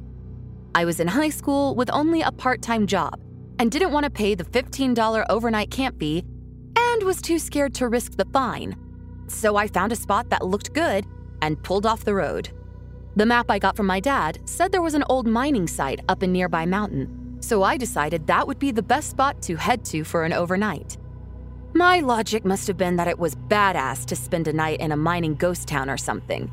I 0.74 0.84
was 0.84 1.00
in 1.00 1.08
high 1.08 1.28
school 1.28 1.74
with 1.74 1.90
only 1.92 2.22
a 2.22 2.32
part 2.32 2.62
time 2.62 2.86
job 2.86 3.20
and 3.58 3.70
didn't 3.70 3.92
want 3.92 4.04
to 4.04 4.10
pay 4.10 4.34
the 4.34 4.44
$15 4.44 5.26
overnight 5.28 5.70
camp 5.70 5.98
fee 5.98 6.24
and 6.76 7.02
was 7.02 7.20
too 7.20 7.38
scared 7.38 7.74
to 7.74 7.88
risk 7.88 8.16
the 8.16 8.24
fine. 8.32 8.76
So 9.28 9.56
I 9.56 9.66
found 9.66 9.92
a 9.92 9.96
spot 9.96 10.30
that 10.30 10.46
looked 10.46 10.72
good 10.72 11.06
and 11.42 11.62
pulled 11.62 11.86
off 11.86 12.04
the 12.04 12.14
road. 12.14 12.50
The 13.16 13.26
map 13.26 13.50
I 13.50 13.58
got 13.58 13.76
from 13.76 13.86
my 13.86 14.00
dad 14.00 14.40
said 14.46 14.72
there 14.72 14.80
was 14.80 14.94
an 14.94 15.04
old 15.10 15.26
mining 15.26 15.66
site 15.66 16.00
up 16.08 16.22
a 16.22 16.26
nearby 16.26 16.64
mountain, 16.64 17.36
so 17.40 17.62
I 17.62 17.76
decided 17.76 18.26
that 18.26 18.46
would 18.46 18.58
be 18.58 18.70
the 18.70 18.82
best 18.82 19.10
spot 19.10 19.42
to 19.42 19.56
head 19.56 19.84
to 19.86 20.04
for 20.04 20.24
an 20.24 20.32
overnight. 20.32 20.96
My 21.82 21.98
logic 21.98 22.44
must 22.44 22.68
have 22.68 22.76
been 22.76 22.94
that 22.94 23.08
it 23.08 23.18
was 23.18 23.34
badass 23.34 24.06
to 24.06 24.14
spend 24.14 24.46
a 24.46 24.52
night 24.52 24.78
in 24.78 24.92
a 24.92 24.96
mining 24.96 25.34
ghost 25.34 25.66
town 25.66 25.90
or 25.90 25.96
something. 25.96 26.48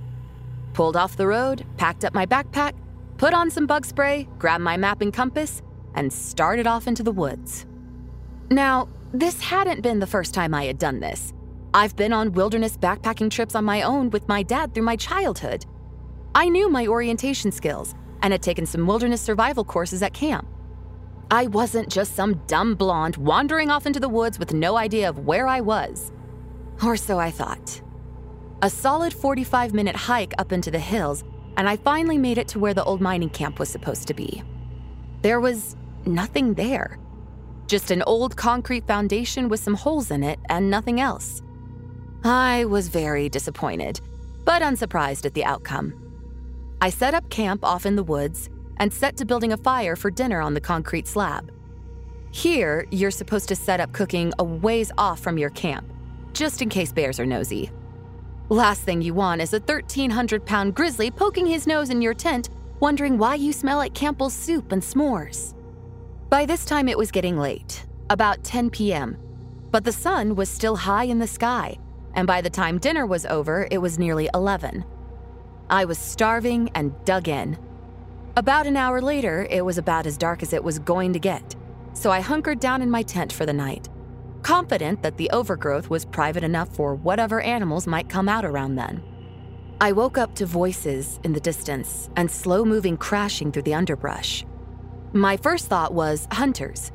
Pulled 0.74 0.98
off 0.98 1.18
the 1.18 1.28
road, 1.28 1.68
packed 1.78 2.04
up 2.04 2.16
my 2.16 2.26
backpack, 2.26 2.74
put 3.20 3.36
on 3.36 3.52
some 3.52 3.68
bug 3.68 3.86
spray, 3.86 4.28
grabbed 4.40 4.64
my 4.64 4.76
map 4.76 5.02
and 5.02 5.14
compass, 5.14 5.62
and 5.94 6.12
started 6.12 6.66
off 6.66 6.88
into 6.88 7.04
the 7.04 7.12
woods. 7.12 7.68
Now, 8.50 8.88
this 9.14 9.40
hadn't 9.40 9.84
been 9.84 10.00
the 10.00 10.08
first 10.08 10.34
time 10.34 10.56
I 10.56 10.64
had 10.66 10.80
done 10.80 11.00
this. 11.00 11.32
I've 11.76 11.96
been 11.96 12.12
on 12.12 12.32
wilderness 12.32 12.76
backpacking 12.76 13.30
trips 13.30 13.54
on 13.54 13.64
my 13.64 13.84
own 13.84 14.10
with 14.10 14.28
my 14.28 14.42
dad 14.42 14.74
through 14.74 14.86
my 14.86 14.96
childhood. 14.96 15.64
I 16.34 16.50
knew 16.50 16.70
my 16.70 16.88
orientation 16.88 17.52
skills 17.52 17.94
and 18.24 18.34
had 18.34 18.42
taken 18.42 18.66
some 18.66 18.88
wilderness 18.88 19.22
survival 19.22 19.64
courses 19.64 20.02
at 20.02 20.16
camp. 20.16 20.48
I 21.32 21.46
wasn't 21.46 21.90
just 21.90 22.16
some 22.16 22.42
dumb 22.48 22.74
blonde 22.74 23.18
wandering 23.18 23.70
off 23.70 23.86
into 23.86 24.00
the 24.00 24.10
woods 24.10 24.40
with 24.40 24.52
no 24.52 24.78
idea 24.78 25.08
of 25.08 25.28
where 25.28 25.48
I 25.48 25.62
was. 25.62 26.12
Or 26.84 26.98
so 26.98 27.20
I 27.20 27.30
thought. 27.30 27.82
A 28.64 28.70
solid 28.70 29.14
45 29.14 29.74
minute 29.74 29.96
hike 29.96 30.34
up 30.40 30.52
into 30.52 30.72
the 30.72 30.80
hills, 30.80 31.24
and 31.56 31.70
I 31.70 31.76
finally 31.76 32.18
made 32.18 32.40
it 32.40 32.48
to 32.50 32.60
where 32.60 32.74
the 32.74 32.84
old 32.84 33.00
mining 33.00 33.30
camp 33.30 33.60
was 33.60 33.70
supposed 33.70 34.08
to 34.08 34.16
be. 34.16 34.42
There 35.22 35.40
was 35.40 35.76
nothing 36.06 36.56
there. 36.56 36.98
Just 37.68 37.92
an 37.92 38.02
old 38.04 38.36
concrete 38.36 38.88
foundation 38.88 39.50
with 39.50 39.60
some 39.60 39.76
holes 39.76 40.10
in 40.10 40.24
it 40.24 40.40
and 40.50 40.72
nothing 40.72 41.00
else. 41.00 41.44
I 42.24 42.66
was 42.66 42.88
very 42.88 43.30
disappointed, 43.30 44.02
but 44.46 44.64
unsurprised 44.64 45.28
at 45.28 45.36
the 45.36 45.46
outcome. 45.46 45.94
I 46.82 46.90
set 46.90 47.14
up 47.14 47.30
camp 47.30 47.64
off 47.64 47.86
in 47.86 47.96
the 47.96 48.04
woods 48.04 48.50
and 48.80 48.92
set 48.92 49.18
to 49.18 49.26
building 49.26 49.54
a 49.54 49.58
fire 49.58 49.96
for 49.96 50.10
dinner 50.10 50.42
on 50.42 50.54
the 50.54 50.62
concrete 50.62 51.08
slab. 51.08 51.52
Here, 52.32 52.86
you're 52.92 53.12
supposed 53.12 53.48
to 53.50 53.56
set 53.56 53.80
up 53.80 53.92
cooking 53.92 54.32
a 54.40 54.44
ways 54.44 54.92
off 54.98 55.20
from 55.20 55.38
your 55.38 55.50
camp, 55.50 55.92
just 56.34 56.62
in 56.62 56.70
case 56.70 56.92
bears 56.92 57.20
are 57.20 57.26
nosy. 57.26 57.72
Last 58.50 58.82
thing 58.82 59.02
you 59.02 59.14
want 59.14 59.42
is 59.42 59.54
a 59.54 59.60
1,300 59.60 60.46
pound 60.46 60.76
grizzly 60.76 61.12
poking 61.12 61.46
his 61.46 61.68
nose 61.68 61.90
in 61.90 62.02
your 62.02 62.14
tent 62.14 62.50
wondering 62.80 63.18
why 63.18 63.36
you 63.36 63.54
smell 63.54 63.78
like 63.78 63.94
Campbell's 63.94 64.34
soup 64.34 64.72
and 64.72 64.82
s'mores. 64.82 65.54
By 66.30 66.46
this 66.46 66.66
time, 66.66 66.88
it 66.88 66.98
was 66.98 67.12
getting 67.12 67.38
late, 67.38 67.86
about 68.10 68.44
10 68.44 68.70
p.m., 68.70 69.18
but 69.72 69.84
the 69.84 69.92
sun 69.92 70.36
was 70.36 70.50
still 70.50 70.76
high 70.76 71.04
in 71.04 71.20
the 71.20 71.28
sky, 71.28 71.78
and 72.16 72.26
by 72.26 72.42
the 72.42 72.50
time 72.50 72.78
dinner 72.78 73.06
was 73.06 73.26
over, 73.26 73.68
it 73.70 73.78
was 73.78 74.00
nearly 74.00 74.30
11. 74.34 74.86
I 75.70 75.86
was 75.86 75.98
starving 75.98 76.72
and 76.74 76.94
dug 77.06 77.28
in. 77.28 77.58
About 78.40 78.68
an 78.68 78.78
hour 78.78 79.02
later, 79.02 79.46
it 79.50 79.66
was 79.66 79.78
about 79.78 80.06
as 80.06 80.18
dark 80.18 80.42
as 80.42 80.54
it 80.54 80.64
was 80.64 80.80
going 80.80 81.12
to 81.12 81.20
get, 81.20 81.58
so 81.92 82.10
I 82.10 82.22
hunkered 82.22 82.62
down 82.62 82.82
in 82.82 82.90
my 82.90 83.02
tent 83.04 83.34
for 83.34 83.46
the 83.46 83.52
night, 83.52 83.90
confident 84.44 85.04
that 85.04 85.18
the 85.18 85.30
overgrowth 85.32 85.90
was 85.90 86.06
private 86.06 86.46
enough 86.46 86.74
for 86.74 86.96
whatever 86.96 87.42
animals 87.42 87.86
might 87.86 88.08
come 88.08 88.30
out 88.30 88.46
around 88.46 88.76
then. 88.76 89.04
I 89.82 89.92
woke 89.92 90.18
up 90.18 90.36
to 90.36 90.46
voices 90.46 91.20
in 91.26 91.34
the 91.34 91.42
distance 91.42 92.10
and 92.16 92.32
slow 92.32 92.64
moving 92.64 92.96
crashing 92.96 93.52
through 93.52 93.64
the 93.64 93.74
underbrush. 93.74 94.46
My 95.12 95.36
first 95.36 95.68
thought 95.68 95.94
was 95.94 96.26
hunters. 96.32 96.94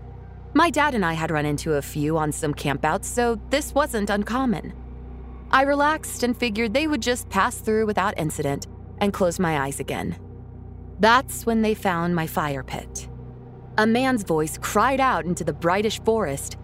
My 0.54 0.70
dad 0.70 0.94
and 0.94 1.04
I 1.04 1.12
had 1.12 1.30
run 1.30 1.44
into 1.44 1.74
a 1.74 1.82
few 1.82 2.16
on 2.16 2.32
some 2.32 2.54
campouts, 2.54 3.04
so 3.04 3.38
this 3.50 3.74
wasn't 3.74 4.08
uncommon. 4.08 4.72
I 5.50 5.64
relaxed 5.64 6.22
and 6.22 6.34
figured 6.34 6.72
they 6.72 6.86
would 6.86 7.02
just 7.02 7.28
pass 7.28 7.58
through 7.58 7.84
without 7.84 8.16
incident 8.16 8.66
and 8.96 9.12
closed 9.12 9.38
my 9.38 9.60
eyes 9.60 9.78
again. 9.78 10.16
That's 11.00 11.44
when 11.46 11.62
they 11.62 11.74
found 11.74 12.14
my 12.14 12.26
fire 12.26 12.62
pit. 12.62 13.08
A 13.76 13.86
man's 13.86 14.22
voice 14.22 14.58
cried 14.58 15.00
out 15.00 15.24
into 15.24 15.44
the 15.44 15.52
brightish 15.52 16.00
forest 16.02 16.56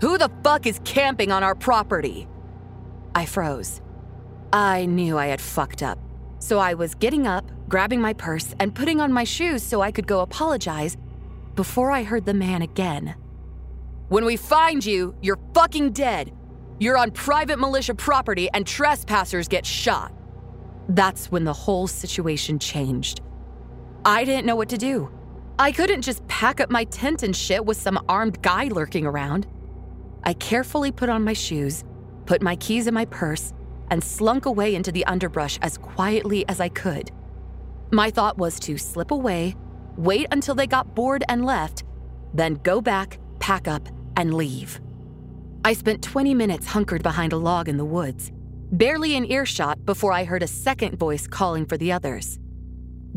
Who 0.00 0.18
the 0.18 0.30
fuck 0.44 0.66
is 0.66 0.80
camping 0.84 1.32
on 1.32 1.42
our 1.42 1.54
property? 1.54 2.28
I 3.14 3.26
froze. 3.26 3.80
I 4.52 4.86
knew 4.86 5.18
I 5.18 5.26
had 5.26 5.40
fucked 5.40 5.82
up. 5.82 5.98
So 6.38 6.58
I 6.58 6.74
was 6.74 6.94
getting 6.94 7.26
up, 7.26 7.50
grabbing 7.68 8.00
my 8.00 8.12
purse, 8.12 8.54
and 8.60 8.74
putting 8.74 9.00
on 9.00 9.12
my 9.12 9.24
shoes 9.24 9.62
so 9.62 9.80
I 9.80 9.90
could 9.90 10.06
go 10.06 10.20
apologize 10.20 10.96
before 11.56 11.90
I 11.90 12.04
heard 12.04 12.24
the 12.24 12.34
man 12.34 12.62
again. 12.62 13.16
When 14.08 14.24
we 14.24 14.36
find 14.36 14.84
you, 14.84 15.14
you're 15.20 15.40
fucking 15.54 15.92
dead. 15.92 16.32
You're 16.78 16.96
on 16.96 17.10
private 17.10 17.58
militia 17.58 17.94
property 17.94 18.48
and 18.54 18.66
trespassers 18.66 19.48
get 19.48 19.66
shot. 19.66 20.12
That's 20.88 21.30
when 21.32 21.44
the 21.44 21.52
whole 21.52 21.88
situation 21.88 22.58
changed. 22.58 23.20
I 24.04 24.24
didn't 24.24 24.46
know 24.46 24.56
what 24.56 24.68
to 24.70 24.78
do. 24.78 25.10
I 25.58 25.72
couldn't 25.72 26.02
just 26.02 26.26
pack 26.28 26.60
up 26.60 26.70
my 26.70 26.84
tent 26.84 27.22
and 27.22 27.34
shit 27.34 27.64
with 27.64 27.76
some 27.76 27.98
armed 28.08 28.40
guy 28.42 28.68
lurking 28.68 29.04
around. 29.04 29.46
I 30.24 30.34
carefully 30.34 30.92
put 30.92 31.08
on 31.08 31.24
my 31.24 31.32
shoes, 31.32 31.84
put 32.26 32.42
my 32.42 32.56
keys 32.56 32.86
in 32.86 32.94
my 32.94 33.06
purse, 33.06 33.52
and 33.90 34.02
slunk 34.02 34.46
away 34.46 34.74
into 34.74 34.92
the 34.92 35.04
underbrush 35.06 35.58
as 35.62 35.78
quietly 35.78 36.46
as 36.48 36.60
I 36.60 36.68
could. 36.68 37.10
My 37.90 38.10
thought 38.10 38.38
was 38.38 38.60
to 38.60 38.78
slip 38.78 39.10
away, 39.10 39.56
wait 39.96 40.26
until 40.30 40.54
they 40.54 40.66
got 40.66 40.94
bored 40.94 41.24
and 41.28 41.44
left, 41.44 41.84
then 42.34 42.54
go 42.54 42.80
back, 42.80 43.18
pack 43.40 43.66
up, 43.66 43.88
and 44.16 44.34
leave. 44.34 44.80
I 45.64 45.72
spent 45.72 46.02
20 46.02 46.34
minutes 46.34 46.66
hunkered 46.66 47.02
behind 47.02 47.32
a 47.32 47.36
log 47.36 47.68
in 47.68 47.78
the 47.78 47.84
woods, 47.84 48.30
barely 48.70 49.16
in 49.16 49.24
earshot 49.24 49.84
before 49.84 50.12
I 50.12 50.24
heard 50.24 50.42
a 50.42 50.46
second 50.46 50.98
voice 50.98 51.26
calling 51.26 51.66
for 51.66 51.76
the 51.76 51.90
others. 51.90 52.38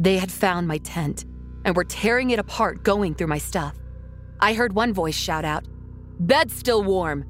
They 0.02 0.18
had 0.18 0.32
found 0.32 0.68
my 0.68 0.80
tent 0.80 1.26
and 1.64 1.76
were 1.76 1.84
tearing 1.84 2.32
it 2.32 2.40
apart, 2.40 2.82
going 2.82 3.14
through 3.14 3.28
my 3.28 3.38
stuff. 3.38 3.76
I 4.40 4.56
heard 4.56 4.74
one 4.74 4.94
voice 4.94 5.16
shout 5.16 5.46
out, 5.46 5.68
Bed's 6.20 6.56
still 6.56 6.84
warm, 6.84 7.24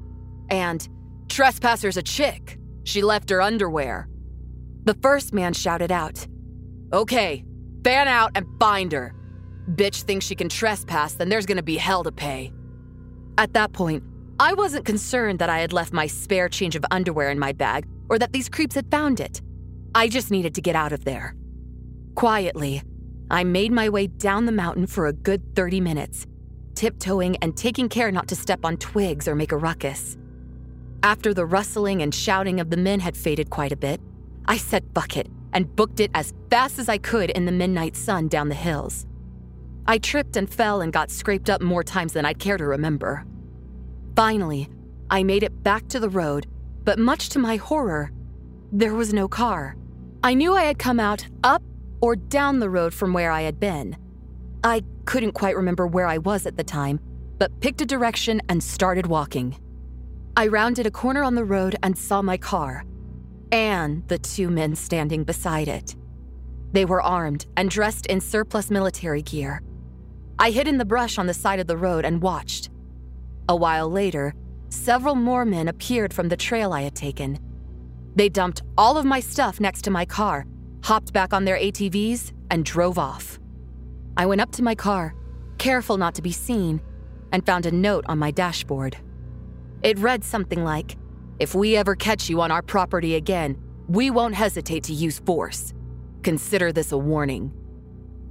and 0.48 0.88
Trespasser's 1.28 1.98
a 1.98 2.02
chick. 2.02 2.58
She 2.84 3.02
left 3.02 3.28
her 3.28 3.42
underwear. 3.42 4.08
The 4.84 4.94
first 5.02 5.34
man 5.34 5.52
shouted 5.52 5.92
out, 5.92 6.26
Okay, 6.94 7.44
fan 7.84 8.08
out 8.08 8.32
and 8.34 8.46
find 8.58 8.90
her. 8.92 9.14
Bitch 9.70 10.04
thinks 10.04 10.24
she 10.24 10.34
can 10.34 10.48
trespass, 10.48 11.12
then 11.12 11.28
there's 11.28 11.46
gonna 11.46 11.62
be 11.62 11.76
hell 11.76 12.02
to 12.02 12.10
pay. 12.10 12.54
At 13.36 13.52
that 13.52 13.74
point, 13.74 14.02
I 14.40 14.54
wasn't 14.54 14.86
concerned 14.86 15.40
that 15.40 15.50
I 15.50 15.58
had 15.58 15.74
left 15.74 15.92
my 15.92 16.06
spare 16.06 16.48
change 16.48 16.74
of 16.74 16.86
underwear 16.90 17.30
in 17.30 17.38
my 17.38 17.52
bag 17.52 17.86
or 18.08 18.18
that 18.18 18.32
these 18.32 18.48
creeps 18.48 18.76
had 18.76 18.90
found 18.90 19.20
it. 19.20 19.42
I 19.94 20.08
just 20.08 20.30
needed 20.30 20.54
to 20.54 20.62
get 20.62 20.74
out 20.74 20.92
of 20.92 21.04
there. 21.04 21.36
Quietly, 22.14 22.82
I 23.30 23.44
made 23.44 23.72
my 23.72 23.88
way 23.88 24.06
down 24.06 24.44
the 24.44 24.52
mountain 24.52 24.86
for 24.86 25.06
a 25.06 25.12
good 25.12 25.56
30 25.56 25.80
minutes, 25.80 26.26
tiptoeing 26.74 27.36
and 27.36 27.56
taking 27.56 27.88
care 27.88 28.12
not 28.12 28.28
to 28.28 28.36
step 28.36 28.64
on 28.64 28.76
twigs 28.76 29.26
or 29.26 29.34
make 29.34 29.52
a 29.52 29.56
ruckus. 29.56 30.18
After 31.02 31.32
the 31.34 31.46
rustling 31.46 32.02
and 32.02 32.14
shouting 32.14 32.60
of 32.60 32.70
the 32.70 32.76
men 32.76 33.00
had 33.00 33.16
faded 33.16 33.50
quite 33.50 33.72
a 33.72 33.76
bit, 33.76 34.00
I 34.46 34.56
set 34.56 34.92
bucket 34.92 35.28
and 35.52 35.74
booked 35.74 36.00
it 36.00 36.10
as 36.14 36.34
fast 36.50 36.78
as 36.78 36.88
I 36.88 36.98
could 36.98 37.30
in 37.30 37.46
the 37.46 37.52
midnight 37.52 37.96
sun 37.96 38.28
down 38.28 38.48
the 38.48 38.54
hills. 38.54 39.06
I 39.86 39.98
tripped 39.98 40.36
and 40.36 40.52
fell 40.52 40.80
and 40.80 40.92
got 40.92 41.10
scraped 41.10 41.50
up 41.50 41.60
more 41.60 41.82
times 41.82 42.12
than 42.12 42.24
I'd 42.24 42.38
care 42.38 42.58
to 42.58 42.66
remember. 42.66 43.24
Finally, 44.14 44.68
I 45.10 45.22
made 45.24 45.42
it 45.42 45.62
back 45.62 45.88
to 45.88 45.98
the 45.98 46.08
road, 46.08 46.46
but 46.84 46.98
much 46.98 47.30
to 47.30 47.38
my 47.38 47.56
horror, 47.56 48.12
there 48.70 48.94
was 48.94 49.12
no 49.12 49.26
car. 49.28 49.76
I 50.22 50.34
knew 50.34 50.54
I 50.54 50.64
had 50.64 50.78
come 50.78 51.00
out 51.00 51.26
up 51.42 51.62
or 52.02 52.16
down 52.16 52.58
the 52.58 52.68
road 52.68 52.92
from 52.92 53.14
where 53.14 53.30
I 53.30 53.42
had 53.42 53.58
been. 53.58 53.96
I 54.62 54.82
couldn't 55.06 55.32
quite 55.32 55.56
remember 55.56 55.86
where 55.86 56.06
I 56.06 56.18
was 56.18 56.44
at 56.44 56.56
the 56.56 56.64
time, 56.64 57.00
but 57.38 57.60
picked 57.60 57.80
a 57.80 57.86
direction 57.86 58.42
and 58.48 58.62
started 58.62 59.06
walking. 59.06 59.56
I 60.36 60.48
rounded 60.48 60.86
a 60.86 60.90
corner 60.90 61.22
on 61.22 61.34
the 61.34 61.44
road 61.44 61.76
and 61.82 61.96
saw 61.96 62.20
my 62.20 62.36
car, 62.36 62.84
and 63.50 64.06
the 64.08 64.18
two 64.18 64.50
men 64.50 64.74
standing 64.74 65.24
beside 65.24 65.68
it. 65.68 65.96
They 66.72 66.84
were 66.84 67.02
armed 67.02 67.46
and 67.56 67.70
dressed 67.70 68.06
in 68.06 68.20
surplus 68.20 68.70
military 68.70 69.22
gear. 69.22 69.62
I 70.38 70.50
hid 70.50 70.66
in 70.66 70.78
the 70.78 70.84
brush 70.84 71.18
on 71.18 71.26
the 71.26 71.34
side 71.34 71.60
of 71.60 71.66
the 71.66 71.76
road 71.76 72.04
and 72.04 72.22
watched. 72.22 72.70
A 73.48 73.54
while 73.54 73.90
later, 73.90 74.34
several 74.70 75.14
more 75.14 75.44
men 75.44 75.68
appeared 75.68 76.14
from 76.14 76.28
the 76.28 76.36
trail 76.36 76.72
I 76.72 76.82
had 76.82 76.94
taken. 76.94 77.38
They 78.16 78.28
dumped 78.28 78.62
all 78.78 78.96
of 78.96 79.04
my 79.04 79.20
stuff 79.20 79.60
next 79.60 79.82
to 79.82 79.90
my 79.90 80.04
car, 80.04 80.46
hopped 80.82 81.12
back 81.12 81.32
on 81.32 81.44
their 81.44 81.56
ATVs, 81.56 82.32
and 82.50 82.64
drove 82.64 82.98
off. 82.98 83.38
I 84.16 84.26
went 84.26 84.40
up 84.40 84.52
to 84.52 84.62
my 84.62 84.74
car, 84.74 85.14
careful 85.58 85.96
not 85.96 86.14
to 86.16 86.22
be 86.22 86.32
seen, 86.32 86.82
and 87.32 87.46
found 87.46 87.66
a 87.66 87.72
note 87.72 88.04
on 88.08 88.18
my 88.18 88.30
dashboard. 88.30 88.96
It 89.82 89.98
read 89.98 90.22
something 90.22 90.62
like 90.62 90.96
If 91.38 91.54
we 91.54 91.76
ever 91.76 91.96
catch 91.96 92.28
you 92.28 92.40
on 92.40 92.50
our 92.50 92.62
property 92.62 93.14
again, 93.16 93.56
we 93.88 94.10
won't 94.10 94.34
hesitate 94.34 94.84
to 94.84 94.92
use 94.92 95.18
force. 95.20 95.72
Consider 96.22 96.72
this 96.72 96.92
a 96.92 96.98
warning. 96.98 97.52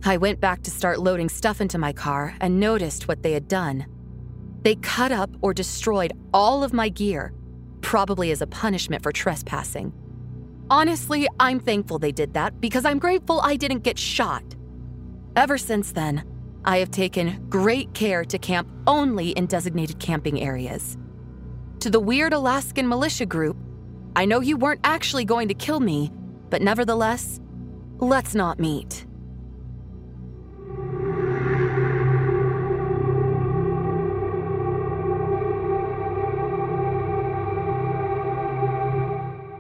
I 0.04 0.18
went 0.18 0.40
back 0.40 0.62
to 0.64 0.72
start 0.72 1.00
loading 1.00 1.30
stuff 1.30 1.62
into 1.62 1.78
my 1.78 1.94
car 1.94 2.36
and 2.42 2.60
noticed 2.60 3.08
what 3.08 3.22
they 3.22 3.34
had 3.34 3.48
done. 3.48 3.86
They 4.62 4.76
cut 4.76 5.12
up 5.12 5.30
or 5.42 5.54
destroyed 5.54 6.14
all 6.34 6.64
of 6.64 6.74
my 6.74 6.90
gear, 6.90 7.34
probably 7.82 8.32
as 8.32 8.42
a 8.42 8.48
punishment 8.48 9.04
for 9.04 9.12
trespassing. 9.12 9.94
Honestly, 10.72 11.28
I'm 11.38 11.60
thankful 11.60 12.00
they 12.00 12.14
did 12.14 12.34
that 12.34 12.62
because 12.62 12.86
I'm 12.86 12.98
grateful 12.98 13.42
I 13.42 13.58
didn't 13.58 13.84
get 13.84 14.00
shot. 14.00 14.56
Ever 15.36 15.58
since 15.58 15.92
then, 15.92 16.24
I 16.64 16.78
have 16.78 16.92
taken 16.92 17.46
great 17.50 17.94
care 17.94 18.24
to 18.24 18.38
camp 18.40 18.72
only 18.88 19.32
in 19.32 19.48
designated 19.48 20.00
camping 20.00 20.40
areas. 20.42 20.98
To 21.82 21.90
the 21.90 22.00
weird 22.00 22.32
Alaskan 22.32 22.88
militia 22.88 23.26
group, 23.26 23.58
I 24.16 24.24
know 24.24 24.40
you 24.40 24.56
weren't 24.56 24.80
actually 24.86 25.26
going 25.26 25.50
to 25.50 25.54
kill 25.54 25.82
me, 25.82 26.10
but 26.50 26.62
nevertheless, 26.62 27.42
let's 27.98 28.34
not 28.34 28.58
meet. 28.58 29.06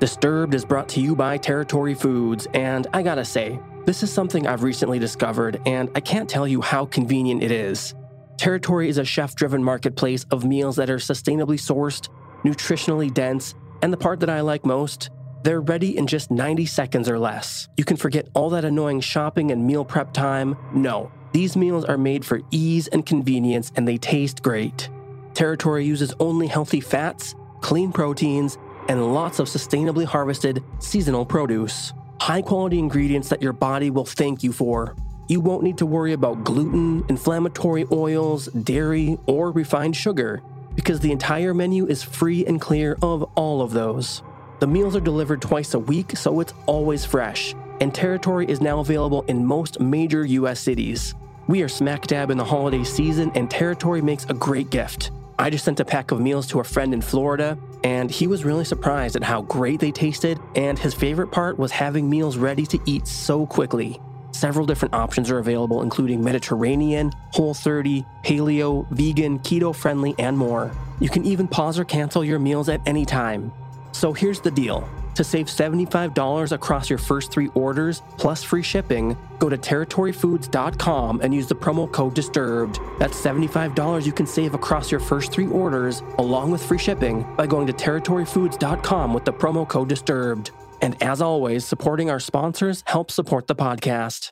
Disturbed 0.01 0.55
is 0.55 0.65
brought 0.65 0.89
to 0.89 0.99
you 0.99 1.15
by 1.15 1.37
Territory 1.37 1.93
Foods, 1.93 2.47
and 2.55 2.87
I 2.91 3.03
gotta 3.03 3.23
say, 3.23 3.59
this 3.85 4.01
is 4.01 4.11
something 4.11 4.47
I've 4.47 4.63
recently 4.63 4.97
discovered, 4.97 5.61
and 5.67 5.91
I 5.93 5.99
can't 5.99 6.27
tell 6.27 6.47
you 6.47 6.59
how 6.59 6.87
convenient 6.87 7.43
it 7.43 7.51
is. 7.51 7.93
Territory 8.35 8.89
is 8.89 8.97
a 8.97 9.05
chef 9.05 9.35
driven 9.35 9.63
marketplace 9.63 10.25
of 10.31 10.43
meals 10.43 10.77
that 10.77 10.89
are 10.89 10.95
sustainably 10.95 11.59
sourced, 11.59 12.09
nutritionally 12.43 13.13
dense, 13.13 13.53
and 13.83 13.93
the 13.93 13.97
part 13.97 14.19
that 14.21 14.29
I 14.31 14.41
like 14.41 14.65
most, 14.65 15.11
they're 15.43 15.61
ready 15.61 15.95
in 15.95 16.07
just 16.07 16.31
90 16.31 16.65
seconds 16.65 17.07
or 17.07 17.19
less. 17.19 17.67
You 17.77 17.83
can 17.83 17.95
forget 17.95 18.27
all 18.33 18.49
that 18.49 18.65
annoying 18.65 19.01
shopping 19.01 19.51
and 19.51 19.67
meal 19.67 19.85
prep 19.85 20.13
time. 20.13 20.57
No, 20.73 21.11
these 21.31 21.55
meals 21.55 21.85
are 21.85 21.99
made 21.99 22.25
for 22.25 22.41
ease 22.49 22.87
and 22.87 23.05
convenience, 23.05 23.71
and 23.75 23.87
they 23.87 23.97
taste 23.99 24.41
great. 24.41 24.89
Territory 25.35 25.85
uses 25.85 26.11
only 26.19 26.47
healthy 26.47 26.81
fats, 26.81 27.35
clean 27.61 27.91
proteins, 27.91 28.57
and 28.87 29.13
lots 29.13 29.39
of 29.39 29.47
sustainably 29.47 30.05
harvested 30.05 30.63
seasonal 30.79 31.25
produce. 31.25 31.93
High 32.19 32.41
quality 32.41 32.79
ingredients 32.79 33.29
that 33.29 33.41
your 33.41 33.53
body 33.53 33.89
will 33.89 34.05
thank 34.05 34.43
you 34.43 34.51
for. 34.51 34.95
You 35.27 35.39
won't 35.39 35.63
need 35.63 35.77
to 35.79 35.85
worry 35.85 36.13
about 36.13 36.43
gluten, 36.43 37.03
inflammatory 37.09 37.85
oils, 37.91 38.47
dairy, 38.47 39.17
or 39.27 39.51
refined 39.51 39.95
sugar 39.95 40.41
because 40.75 40.99
the 40.99 41.11
entire 41.11 41.53
menu 41.53 41.85
is 41.87 42.03
free 42.03 42.45
and 42.45 42.59
clear 42.59 42.97
of 43.01 43.23
all 43.35 43.61
of 43.61 43.71
those. 43.71 44.23
The 44.59 44.67
meals 44.67 44.95
are 44.95 45.01
delivered 45.01 45.41
twice 45.41 45.73
a 45.73 45.79
week, 45.79 46.15
so 46.15 46.39
it's 46.39 46.53
always 46.65 47.03
fresh. 47.05 47.55
and 47.81 47.93
Territory 47.93 48.45
is 48.47 48.61
now 48.61 48.79
available 48.79 49.23
in 49.23 49.43
most 49.43 49.79
major 49.79 50.23
US 50.23 50.59
cities. 50.59 51.15
We 51.47 51.63
are 51.63 51.67
smack 51.67 52.05
dab 52.05 52.29
in 52.29 52.37
the 52.37 52.45
holiday 52.45 52.83
season, 52.83 53.31
and 53.33 53.49
Territory 53.49 54.01
makes 54.01 54.25
a 54.25 54.35
great 54.35 54.69
gift. 54.69 55.09
I 55.41 55.49
just 55.49 55.65
sent 55.65 55.80
a 55.80 55.86
pack 55.86 56.12
of 56.12 56.19
meals 56.19 56.45
to 56.49 56.60
a 56.60 56.63
friend 56.63 56.93
in 56.93 57.01
Florida, 57.01 57.58
and 57.84 58.12
he 58.12 58.27
was 58.27 58.45
really 58.45 58.63
surprised 58.63 59.15
at 59.15 59.23
how 59.23 59.41
great 59.41 59.80
they 59.80 59.89
tasted, 59.89 60.38
and 60.56 60.77
his 60.77 60.93
favorite 60.93 61.32
part 61.32 61.58
was 61.58 61.71
having 61.71 62.08
meals 62.08 62.38
ready 62.38 62.63
to 62.67 62.80
eat 62.86 63.08
so 63.08 63.47
quickly. 63.47 63.99
Several 64.34 64.67
different 64.67 64.93
options 64.93 65.32
are 65.32 65.39
available, 65.39 65.82
including 65.82 66.23
Mediterranean, 66.23 67.12
Whole 67.32 67.56
30, 67.56 68.06
Paleo, 68.23 68.88
Vegan, 68.91 69.39
Keto 69.39 69.75
friendly, 69.75 70.13
and 70.19 70.38
more. 70.38 70.71
You 70.99 71.10
can 71.10 71.25
even 71.25 71.47
pause 71.47 71.80
or 71.80 71.86
cancel 71.86 72.23
your 72.23 72.38
meals 72.38 72.69
at 72.69 72.80
any 72.86 73.04
time. 73.04 73.51
So 73.93 74.13
here's 74.13 74.41
the 74.41 74.51
deal. 74.51 74.88
To 75.15 75.24
save 75.24 75.47
$75 75.47 76.52
across 76.52 76.89
your 76.89 77.00
first 77.00 77.32
three 77.32 77.50
orders, 77.50 78.02
plus 78.17 78.43
free 78.43 78.63
shipping, 78.63 79.17
go 79.39 79.50
to 79.50 79.58
territoryfoods.com 79.58 81.21
and 81.21 81.34
use 81.34 81.47
the 81.47 81.56
promo 81.56 81.91
code 81.91 82.15
DISTURBED. 82.15 82.80
That's 83.00 83.19
$75 83.21 84.06
you 84.06 84.13
can 84.13 84.26
save 84.26 84.54
across 84.54 84.89
your 84.89 85.02
first 85.02 85.32
three 85.32 85.47
orders, 85.47 86.02
along 86.17 86.52
with 86.52 86.63
free 86.63 86.80
shipping, 86.80 87.26
by 87.36 87.45
going 87.45 87.67
to 87.67 87.74
territoryfoods.com 87.74 89.13
with 89.13 89.26
the 89.26 89.34
promo 89.34 89.67
code 89.67 89.89
DISTURBED. 89.89 90.52
And 90.82 91.02
as 91.04 91.21
always, 91.21 91.65
supporting 91.65 92.10
our 92.10 92.19
sponsors 92.19 92.84
helps 92.88 93.13
support 93.13 93.47
the 93.47 93.56
podcast. 93.56 94.32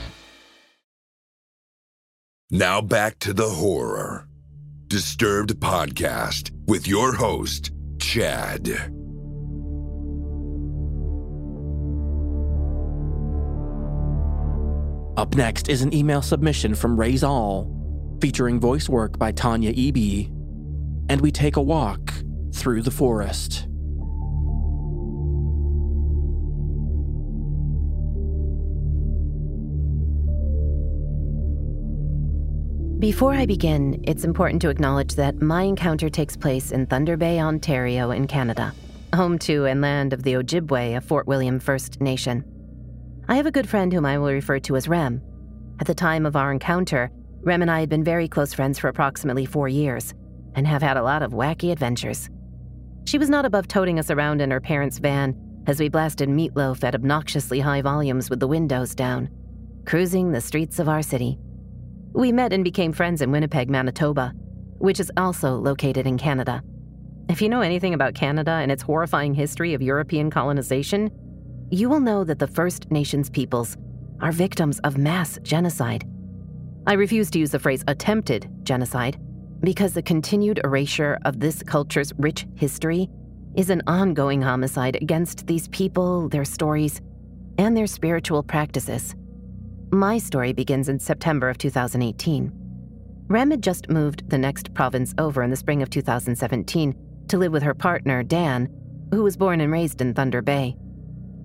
Now 2.53 2.81
back 2.81 3.17
to 3.19 3.31
the 3.31 3.47
horror. 3.47 4.27
Disturbed 4.87 5.51
Podcast 5.61 6.51
with 6.67 6.85
your 6.85 7.13
host, 7.13 7.71
Chad. 7.97 8.67
Up 15.15 15.33
next 15.33 15.69
is 15.69 15.81
an 15.81 15.93
email 15.93 16.21
submission 16.21 16.75
from 16.75 16.99
Raise 16.99 17.23
All, 17.23 17.73
featuring 18.19 18.59
voice 18.59 18.89
work 18.89 19.17
by 19.17 19.31
Tanya 19.31 19.71
Eby, 19.71 20.27
and 21.07 21.21
we 21.21 21.31
take 21.31 21.55
a 21.55 21.61
walk 21.61 22.13
through 22.53 22.81
the 22.81 22.91
forest. 22.91 23.65
Before 33.01 33.33
I 33.33 33.47
begin, 33.47 34.03
it's 34.03 34.25
important 34.25 34.61
to 34.61 34.69
acknowledge 34.69 35.15
that 35.15 35.41
my 35.41 35.63
encounter 35.63 36.07
takes 36.07 36.37
place 36.37 36.71
in 36.71 36.85
Thunder 36.85 37.17
Bay, 37.17 37.39
Ontario, 37.39 38.11
in 38.11 38.27
Canada, 38.27 38.75
home 39.15 39.39
to 39.39 39.65
and 39.65 39.81
land 39.81 40.13
of 40.13 40.21
the 40.21 40.33
Ojibwe 40.33 40.95
of 40.95 41.03
Fort 41.03 41.25
William 41.25 41.59
First 41.59 41.99
Nation. 41.99 42.45
I 43.27 43.37
have 43.37 43.47
a 43.47 43.51
good 43.51 43.67
friend 43.67 43.91
whom 43.91 44.05
I 44.05 44.19
will 44.19 44.31
refer 44.31 44.59
to 44.59 44.75
as 44.75 44.87
Rem. 44.87 45.19
At 45.79 45.87
the 45.87 45.95
time 45.95 46.27
of 46.27 46.35
our 46.35 46.51
encounter, 46.51 47.09
Rem 47.41 47.63
and 47.63 47.71
I 47.71 47.79
had 47.79 47.89
been 47.89 48.03
very 48.03 48.27
close 48.27 48.53
friends 48.53 48.77
for 48.77 48.87
approximately 48.87 49.47
four 49.47 49.67
years 49.67 50.13
and 50.53 50.67
have 50.67 50.83
had 50.83 50.95
a 50.95 51.01
lot 51.01 51.23
of 51.23 51.31
wacky 51.31 51.71
adventures. 51.71 52.29
She 53.05 53.17
was 53.17 53.31
not 53.31 53.45
above 53.45 53.67
toting 53.67 53.97
us 53.97 54.11
around 54.11 54.41
in 54.41 54.51
her 54.51 54.61
parents' 54.61 54.99
van 54.99 55.35
as 55.65 55.79
we 55.79 55.89
blasted 55.89 56.29
Meat 56.29 56.55
Loaf 56.55 56.83
at 56.83 56.93
obnoxiously 56.93 57.61
high 57.61 57.81
volumes 57.81 58.29
with 58.29 58.39
the 58.39 58.47
windows 58.47 58.93
down, 58.93 59.27
cruising 59.87 60.31
the 60.31 60.39
streets 60.39 60.77
of 60.77 60.87
our 60.87 61.01
city. 61.01 61.39
We 62.13 62.31
met 62.31 62.51
and 62.51 62.63
became 62.63 62.91
friends 62.91 63.21
in 63.21 63.31
Winnipeg, 63.31 63.69
Manitoba, 63.69 64.33
which 64.79 64.99
is 64.99 65.11
also 65.15 65.55
located 65.55 66.05
in 66.05 66.17
Canada. 66.17 66.61
If 67.29 67.41
you 67.41 67.47
know 67.47 67.61
anything 67.61 67.93
about 67.93 68.15
Canada 68.15 68.51
and 68.51 68.71
its 68.71 68.83
horrifying 68.83 69.33
history 69.33 69.73
of 69.73 69.81
European 69.81 70.29
colonization, 70.29 71.09
you 71.69 71.87
will 71.87 72.01
know 72.01 72.25
that 72.25 72.39
the 72.39 72.47
First 72.47 72.91
Nations 72.91 73.29
peoples 73.29 73.77
are 74.19 74.33
victims 74.33 74.79
of 74.79 74.97
mass 74.97 75.39
genocide. 75.41 76.05
I 76.85 76.93
refuse 76.93 77.31
to 77.31 77.39
use 77.39 77.51
the 77.51 77.59
phrase 77.59 77.83
attempted 77.87 78.49
genocide 78.63 79.17
because 79.61 79.93
the 79.93 80.01
continued 80.01 80.59
erasure 80.63 81.17
of 81.23 81.39
this 81.39 81.63
culture's 81.63 82.11
rich 82.17 82.45
history 82.55 83.07
is 83.55 83.69
an 83.69 83.83
ongoing 83.87 84.41
homicide 84.41 84.97
against 84.97 85.47
these 85.47 85.67
people, 85.69 86.27
their 86.27 86.45
stories, 86.45 86.99
and 87.57 87.77
their 87.77 87.87
spiritual 87.87 88.43
practices. 88.43 89.15
My 89.93 90.19
story 90.19 90.53
begins 90.53 90.87
in 90.87 90.99
September 90.99 91.49
of 91.49 91.57
2018. 91.57 92.53
Rem 93.27 93.51
had 93.51 93.61
just 93.61 93.89
moved 93.89 94.29
the 94.29 94.37
next 94.37 94.73
province 94.73 95.13
over 95.17 95.43
in 95.43 95.49
the 95.49 95.57
spring 95.57 95.81
of 95.81 95.89
2017 95.89 96.95
to 97.27 97.37
live 97.37 97.51
with 97.51 97.63
her 97.63 97.73
partner, 97.73 98.23
Dan, 98.23 98.69
who 99.11 99.21
was 99.21 99.35
born 99.35 99.59
and 99.59 99.69
raised 99.69 99.99
in 99.99 100.13
Thunder 100.13 100.41
Bay. 100.41 100.77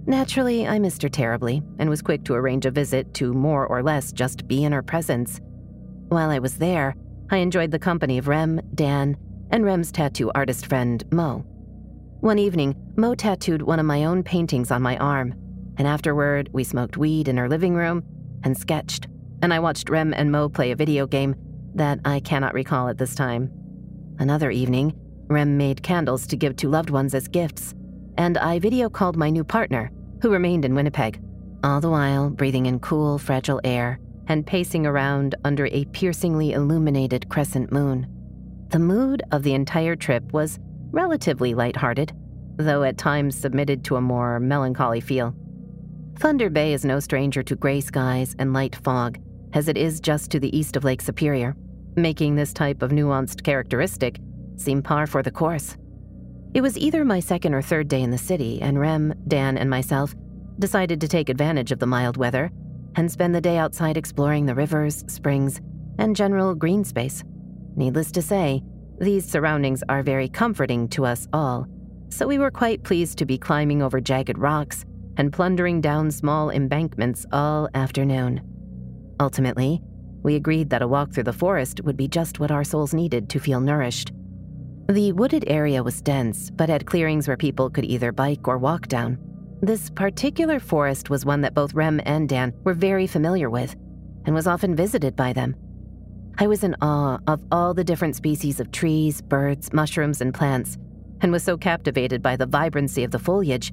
Naturally, 0.07 0.65
I 0.65 0.79
missed 0.79 1.03
her 1.03 1.09
terribly 1.09 1.61
and 1.81 1.91
was 1.91 2.03
quick 2.03 2.23
to 2.25 2.35
arrange 2.35 2.67
a 2.67 2.71
visit 2.71 3.13
to 3.15 3.35
more 3.35 3.67
or 3.67 3.83
less 3.83 4.13
just 4.13 4.47
be 4.47 4.63
in 4.63 4.71
her 4.71 4.83
presence. 4.83 5.41
While 6.07 6.31
I 6.31 6.39
was 6.39 6.59
there, 6.59 6.95
I 7.31 7.39
enjoyed 7.39 7.73
the 7.73 7.81
company 7.81 8.17
of 8.17 8.29
Rem, 8.29 8.61
Dan, 8.77 9.17
and 9.51 9.65
Rem's 9.65 9.91
tattoo 9.91 10.31
artist 10.37 10.67
friend, 10.67 11.05
Mo. 11.11 11.39
One 12.21 12.39
evening, 12.39 12.77
Mo 12.95 13.17
tattooed 13.17 13.63
one 13.63 13.81
of 13.81 13.87
my 13.87 14.05
own 14.05 14.23
paintings 14.23 14.71
on 14.71 14.83
my 14.83 14.97
arm, 14.99 15.35
and 15.79 15.89
afterward, 15.89 16.49
we 16.53 16.63
smoked 16.63 16.97
weed 16.97 17.27
in 17.27 17.39
her 17.39 17.49
living 17.49 17.75
room 17.75 18.05
and 18.47 18.57
sketched, 18.57 19.09
and 19.43 19.53
I 19.53 19.59
watched 19.59 19.91
Rem 19.91 20.15
and 20.15 20.31
Mo 20.31 20.49
play 20.49 20.71
a 20.71 20.77
video 20.77 21.05
game 21.07 21.35
that 21.75 21.99
I 22.05 22.21
cannot 22.21 22.55
recall 22.55 22.89
at 22.89 22.97
this 22.97 23.15
time. 23.17 23.51
Another 24.21 24.53
evening, 24.53 24.95
Rem 25.27 25.59
made 25.59 25.83
candles 25.83 26.29
to 26.29 26.37
give 26.37 26.55
to 26.57 26.69
loved 26.69 26.89
ones 26.89 27.13
as 27.13 27.27
gifts, 27.27 27.75
and 28.17 28.39
I 28.39 28.61
video 28.61 28.89
called 28.89 29.17
my 29.17 29.31
new 29.31 29.43
partner, 29.43 29.91
who 30.23 30.31
remained 30.31 30.65
in 30.65 30.77
Winnipeg, 30.77 31.21
all 31.65 31.81
the 31.81 31.91
while 31.91 32.31
breathing 32.31 32.67
in 32.67 32.79
cool, 32.79 33.19
fragile 33.19 33.61
air 33.65 33.99
and 34.29 34.47
pacing 34.47 34.87
around 34.87 35.35
under 35.45 35.67
a 35.67 35.85
piercingly 35.87 36.53
illuminated 36.53 37.29
crescent 37.29 37.73
moon. 37.73 38.07
The 38.69 38.79
mood 38.79 39.25
of 39.33 39.43
the 39.43 39.55
entire 39.55 39.97
trip 39.97 40.33
was 40.33 40.61
relatively 40.93 41.53
lighthearted, 41.55 42.13
though 42.57 42.85
at 42.85 42.97
times 42.97 43.37
submitted 43.37 43.85
to 43.85 43.97
a 43.97 44.01
more 44.01 44.39
melancholy 44.39 45.01
feel. 45.01 45.35
Thunder 46.19 46.49
Bay 46.49 46.73
is 46.73 46.85
no 46.85 46.99
stranger 46.99 47.43
to 47.43 47.55
gray 47.57 47.83
skies 47.83 48.35
and 48.39 48.55
light 48.55 48.75
fog, 48.77 49.19
as 49.53 49.69
it 49.69 49.77
is 49.77 50.01
just 50.01 50.31
to 50.31 50.41
the 50.41 50.57
east 50.57 50.75
of 50.75 50.83
Lake 50.83 51.03
Superior, 51.03 51.55
making 51.95 52.35
this 52.35 52.55
type 52.55 52.81
of 52.81 52.91
nuanced 52.91 53.43
characteristic 53.43 54.19
seem 54.57 54.83
par 54.83 55.07
for 55.07 55.23
the 55.23 55.31
course. 55.31 55.77
It 56.55 56.63
was 56.63 56.79
either 56.79 57.05
my 57.05 57.21
second 57.21 57.53
or 57.53 57.61
third 57.61 57.89
day 57.89 58.01
in 58.01 58.11
the 58.11 58.17
city, 58.17 58.63
and 58.63 58.81
Rem, 58.81 59.13
Dan, 59.29 59.59
and 59.59 59.69
myself 59.69 60.15
decided 60.59 61.03
to 61.03 61.09
take 61.09 61.29
advantage 61.29 61.71
of 61.71 61.81
the 61.81 61.87
mild 61.87 62.17
weather 62.17 62.51
and 62.95 63.13
spend 63.13 63.35
the 63.35 63.41
day 63.43 63.59
outside 63.59 63.99
exploring 63.99 64.47
the 64.47 64.55
rivers, 64.55 65.05
springs, 65.09 65.61
and 65.99 66.17
general 66.17 66.55
green 66.55 66.83
space. 66.83 67.23
Needless 67.77 68.11
to 68.13 68.23
say, 68.23 68.63
these 68.99 69.29
surroundings 69.29 69.83
are 69.91 70.03
very 70.03 70.31
comforting 70.31 70.89
to 70.89 71.05
us 71.05 71.29
all, 71.35 71.67
so 72.09 72.27
we 72.27 72.39
were 72.39 72.51
quite 72.51 72.85
pleased 72.85 73.19
to 73.19 73.27
be 73.27 73.37
climbing 73.37 73.83
over 73.83 74.01
jagged 74.01 74.39
rocks 74.39 74.87
and 75.17 75.33
plundering 75.33 75.81
down 75.81 76.11
small 76.11 76.51
embankments 76.51 77.27
all 77.33 77.69
afternoon. 77.75 78.41
Ultimately, 79.21 79.81
we 80.23 80.35
agreed 80.35 80.71
that 80.71 80.83
a 80.83 80.89
walk 80.89 81.13
through 81.13 81.25
the 81.25 81.33
forest 81.33 81.81
would 81.85 81.97
be 81.97 82.09
just 82.09 82.41
what 82.41 82.51
our 82.51 82.65
souls 82.65 82.93
needed 82.93 83.29
to 83.31 83.39
feel 83.39 83.61
nourished. 83.61 84.13
The 84.89 85.13
wooded 85.13 85.45
area 85.47 85.83
was 85.83 86.03
dense, 86.03 86.51
but 86.51 86.69
had 86.69 86.87
clearings 86.87 87.27
where 87.27 87.37
people 87.37 87.71
could 87.71 87.85
either 87.85 88.13
bike 88.13 88.47
or 88.47 88.59
walk 88.59 88.89
down. 88.89 89.19
This 89.63 89.91
particular 89.91 90.61
forest 90.61 91.11
was 91.11 91.25
one 91.25 91.41
that 91.41 91.55
both 91.55 91.75
Rem 91.75 92.01
and 92.05 92.29
Dan 92.29 92.53
were 92.65 92.75
very 92.75 93.07
familiar 93.07 93.49
with 93.49 93.75
and 94.27 94.35
was 94.35 94.47
often 94.47 94.77
visited 94.77 95.17
by 95.17 95.33
them. 95.33 95.57
I 96.39 96.47
was 96.47 96.63
in 96.63 96.77
awe 96.83 97.19
of 97.27 97.43
all 97.51 97.73
the 97.73 97.85
different 97.85 98.17
species 98.17 98.61
of 98.61 98.71
trees, 98.71 99.23
birds, 99.23 99.73
mushrooms, 99.73 100.21
and 100.21 100.35
plants, 100.35 100.77
and 101.21 101.33
was 101.33 101.43
so 101.43 101.57
captivated 101.57 102.23
by 102.23 102.37
the 102.37 102.47
vibrancy 102.47 103.03
of 103.05 103.11
the 103.11 103.19
foliage 103.19 103.73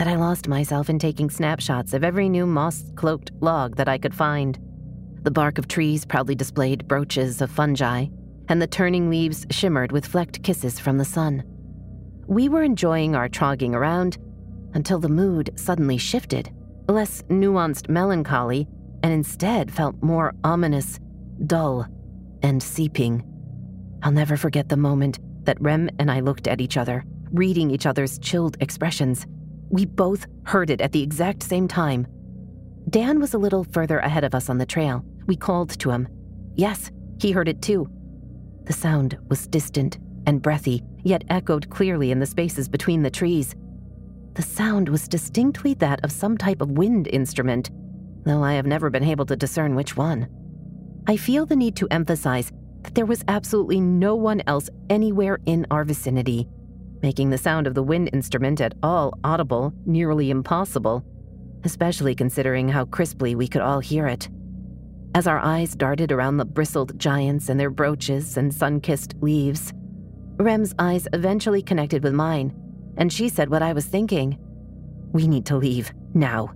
that 0.00 0.08
I 0.08 0.16
lost 0.16 0.48
myself 0.48 0.88
in 0.88 0.98
taking 0.98 1.28
snapshots 1.28 1.92
of 1.92 2.02
every 2.02 2.30
new 2.30 2.46
moss 2.46 2.84
cloaked 2.96 3.32
log 3.40 3.76
that 3.76 3.86
I 3.86 3.98
could 3.98 4.14
find. 4.14 4.58
The 5.24 5.30
bark 5.30 5.58
of 5.58 5.68
trees 5.68 6.06
proudly 6.06 6.34
displayed 6.34 6.88
brooches 6.88 7.42
of 7.42 7.50
fungi, 7.50 8.06
and 8.48 8.62
the 8.62 8.66
turning 8.66 9.10
leaves 9.10 9.44
shimmered 9.50 9.92
with 9.92 10.06
flecked 10.06 10.42
kisses 10.42 10.80
from 10.80 10.96
the 10.96 11.04
sun. 11.04 11.42
We 12.26 12.48
were 12.48 12.62
enjoying 12.62 13.14
our 13.14 13.28
trogging 13.28 13.74
around 13.74 14.16
until 14.72 15.00
the 15.00 15.10
mood 15.10 15.50
suddenly 15.56 15.98
shifted, 15.98 16.50
less 16.88 17.20
nuanced 17.24 17.90
melancholy, 17.90 18.66
and 19.02 19.12
instead 19.12 19.70
felt 19.70 20.02
more 20.02 20.32
ominous, 20.44 20.98
dull, 21.44 21.86
and 22.42 22.62
seeping. 22.62 23.22
I'll 24.02 24.12
never 24.12 24.38
forget 24.38 24.70
the 24.70 24.78
moment 24.78 25.18
that 25.44 25.60
Rem 25.60 25.90
and 25.98 26.10
I 26.10 26.20
looked 26.20 26.48
at 26.48 26.62
each 26.62 26.78
other, 26.78 27.04
reading 27.32 27.70
each 27.70 27.84
other's 27.84 28.18
chilled 28.18 28.56
expressions. 28.60 29.26
We 29.70 29.86
both 29.86 30.26
heard 30.44 30.68
it 30.68 30.80
at 30.80 30.92
the 30.92 31.02
exact 31.02 31.42
same 31.42 31.68
time. 31.68 32.06
Dan 32.88 33.20
was 33.20 33.34
a 33.34 33.38
little 33.38 33.64
further 33.64 34.00
ahead 34.00 34.24
of 34.24 34.34
us 34.34 34.50
on 34.50 34.58
the 34.58 34.66
trail. 34.66 35.04
We 35.26 35.36
called 35.36 35.70
to 35.78 35.90
him. 35.90 36.08
Yes, 36.56 36.90
he 37.20 37.30
heard 37.30 37.48
it 37.48 37.62
too. 37.62 37.88
The 38.64 38.72
sound 38.72 39.16
was 39.28 39.46
distant 39.46 39.98
and 40.26 40.42
breathy, 40.42 40.82
yet 41.04 41.24
echoed 41.30 41.70
clearly 41.70 42.10
in 42.10 42.18
the 42.18 42.26
spaces 42.26 42.68
between 42.68 43.02
the 43.02 43.10
trees. 43.10 43.54
The 44.34 44.42
sound 44.42 44.88
was 44.88 45.08
distinctly 45.08 45.74
that 45.74 46.04
of 46.04 46.12
some 46.12 46.36
type 46.36 46.60
of 46.60 46.72
wind 46.72 47.06
instrument, 47.08 47.70
though 48.24 48.42
I 48.42 48.54
have 48.54 48.66
never 48.66 48.90
been 48.90 49.04
able 49.04 49.26
to 49.26 49.36
discern 49.36 49.74
which 49.74 49.96
one. 49.96 50.28
I 51.06 51.16
feel 51.16 51.46
the 51.46 51.56
need 51.56 51.76
to 51.76 51.88
emphasize 51.90 52.52
that 52.82 52.94
there 52.94 53.06
was 53.06 53.24
absolutely 53.28 53.80
no 53.80 54.14
one 54.14 54.42
else 54.46 54.68
anywhere 54.88 55.38
in 55.46 55.66
our 55.70 55.84
vicinity, 55.84 56.48
making 57.02 57.30
the 57.30 57.38
sound 57.38 57.66
of 57.66 57.74
the 57.74 57.82
wind 57.82 58.10
instrument 58.12 58.60
at 58.60 58.74
all 58.82 59.18
audible 59.24 59.72
nearly 59.86 60.30
impossible, 60.30 61.04
especially 61.64 62.14
considering 62.14 62.68
how 62.68 62.84
crisply 62.86 63.34
we 63.34 63.48
could 63.48 63.62
all 63.62 63.80
hear 63.80 64.06
it. 64.06 64.28
As 65.14 65.26
our 65.26 65.38
eyes 65.38 65.74
darted 65.74 66.12
around 66.12 66.36
the 66.36 66.44
bristled 66.44 66.98
giants 66.98 67.48
and 67.48 67.58
their 67.58 67.70
brooches 67.70 68.36
and 68.36 68.54
sun 68.54 68.80
kissed 68.80 69.14
leaves, 69.20 69.72
Rem's 70.38 70.74
eyes 70.78 71.08
eventually 71.12 71.62
connected 71.62 72.02
with 72.02 72.14
mine, 72.14 72.54
and 72.96 73.12
she 73.12 73.28
said 73.28 73.50
what 73.50 73.62
I 73.62 73.72
was 73.72 73.86
thinking. 73.86 74.38
We 75.12 75.26
need 75.26 75.46
to 75.46 75.56
leave, 75.56 75.92
now. 76.14 76.54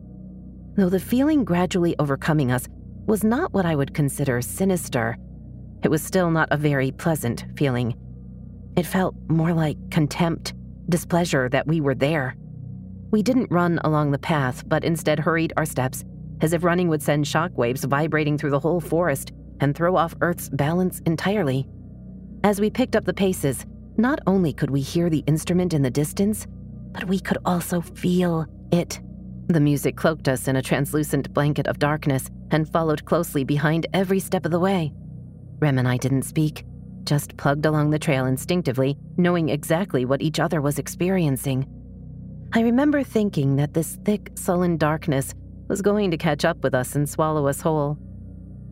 Though 0.77 0.89
the 0.89 1.01
feeling 1.01 1.45
gradually 1.45 1.95
overcoming 1.99 2.51
us 2.51 2.69
was 3.07 3.25
not 3.25 3.53
what 3.53 3.67
I 3.67 3.77
would 3.77 3.93
consider 3.93 4.41
sinister, 4.41 5.19
it 5.83 5.91
was 5.91 6.03
still 6.03 6.31
not 6.31 6.49
a 6.51 6.57
very 6.57 6.93
pleasant 6.93 7.45
feeling. 7.57 7.95
It 8.77 8.87
felt 8.87 9.15
more 9.29 9.53
like 9.53 9.77
contempt, 9.91 10.55
displeasure 10.89 11.49
that 11.51 11.67
we 11.67 11.81
were 11.81 11.95
there. 11.95 12.37
We 13.11 13.23
didn't 13.23 13.53
run 13.53 13.79
along 13.85 14.11
the 14.11 14.19
path, 14.19 14.69
but 14.69 14.85
instead 14.85 15.21
hurried 15.21 15.53
our 15.57 15.65
steps, 15.65 16.05
as 16.41 16.53
if 16.53 16.65
running 16.65 16.89
would 16.89 17.03
send 17.03 17.25
shockwaves 17.25 17.85
vibrating 17.85 18.37
through 18.37 18.51
the 18.51 18.59
whole 18.59 18.81
forest 18.81 19.33
and 19.61 19.75
throw 19.75 19.97
off 19.97 20.17
Earth's 20.21 20.49
balance 20.49 21.01
entirely. 21.07 21.69
As 22.43 22.61
we 22.61 22.71
picked 22.71 22.97
up 22.97 23.05
the 23.05 23.15
paces, 23.15 23.65
not 23.97 24.19
only 24.27 24.53
could 24.53 24.71
we 24.71 24.81
hear 24.81 25.09
the 25.09 25.23
instrument 25.29 25.73
in 25.73 25.83
the 25.83 25.91
distance, 25.91 26.47
but 26.91 27.05
we 27.05 27.21
could 27.21 27.39
also 27.45 27.81
feel 27.81 28.47
it. 28.73 29.01
The 29.47 29.61
music 29.61 29.97
cloaked 29.97 30.27
us 30.27 30.49
in 30.49 30.57
a 30.57 30.63
translucent 30.63 31.33
blanket 31.33 31.69
of 31.69 31.79
darkness 31.79 32.29
and 32.51 32.69
followed 32.69 33.05
closely 33.05 33.45
behind 33.45 33.87
every 33.93 34.19
step 34.19 34.45
of 34.45 34.51
the 34.51 34.59
way. 34.59 34.93
Rem 35.61 35.79
and 35.79 35.87
I 35.87 35.97
didn't 35.97 36.23
speak, 36.23 36.65
just 37.05 37.37
plugged 37.37 37.67
along 37.67 37.91
the 37.91 37.99
trail 37.99 38.27
instinctively, 38.27 38.97
knowing 39.17 39.49
exactly 39.49 40.05
what 40.05 40.23
each 40.23 40.41
other 40.41 40.61
was 40.61 40.79
experiencing. 40.79 41.67
I 42.53 42.61
remember 42.61 43.03
thinking 43.03 43.57
that 43.57 43.75
this 43.75 43.99
thick, 44.05 44.31
sullen 44.35 44.77
darkness 44.77 45.35
was 45.69 45.83
going 45.83 46.11
to 46.11 46.17
catch 46.17 46.45
up 46.45 46.63
with 46.63 46.75
us 46.75 46.95
and 46.95 47.09
swallow 47.09 47.47
us 47.47 47.61
whole. 47.61 47.99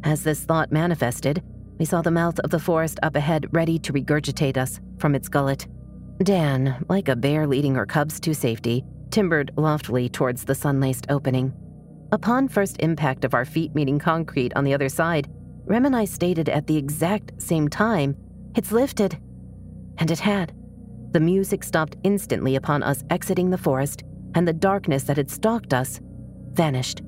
As 0.05 0.23
this 0.23 0.45
thought 0.45 0.71
manifested, 0.71 1.43
we 1.79 1.85
saw 1.85 2.03
the 2.03 2.11
mouth 2.11 2.39
of 2.41 2.51
the 2.51 2.59
forest 2.59 3.01
up 3.03 3.17
ahead 3.17 3.47
ready 3.53 3.79
to 3.81 3.93
regurgitate 3.93 4.57
us 4.57 4.81
from 4.99 5.15
its 5.15 5.29
gullet. 5.29 5.67
Dan, 6.23 6.85
like 6.89 7.09
a 7.09 7.17
bear 7.17 7.47
leading 7.47 7.75
her 7.75 7.87
cubs 7.87 8.21
to 8.21 8.35
safety, 8.35 8.85
timbered 9.11 9.51
loftily 9.57 10.09
towards 10.09 10.45
the 10.45 10.55
sun 10.55 10.81
laced 10.81 11.07
opening. 11.09 11.53
Upon 12.13 12.47
first 12.47 12.77
impact 12.81 13.25
of 13.25 13.35
our 13.35 13.45
feet 13.45 13.75
meeting 13.75 13.99
concrete 13.99 14.53
on 14.55 14.65
the 14.65 14.75
other 14.75 14.89
side, 14.89 15.29
Rem 15.65 15.87
and 15.87 15.97
I 15.97 16.05
stated 16.05 16.49
at 16.49 16.67
the 16.67 16.77
exact 16.77 17.41
same 17.41 17.69
time, 17.69 18.17
It's 18.55 18.73
lifted. 18.73 19.19
And 19.99 20.11
it 20.11 20.21
had. 20.21 20.53
The 21.13 21.21
music 21.21 21.65
stopped 21.65 21.97
instantly 22.03 22.57
upon 22.57 22.83
us 22.83 23.05
exiting 23.11 23.51
the 23.51 23.59
forest, 23.59 24.05
and 24.35 24.49
the 24.49 24.53
darkness 24.53 25.05
that 25.05 25.17
had 25.17 25.31
stalked 25.31 25.75
us 25.75 26.01
vanished. 26.53 27.03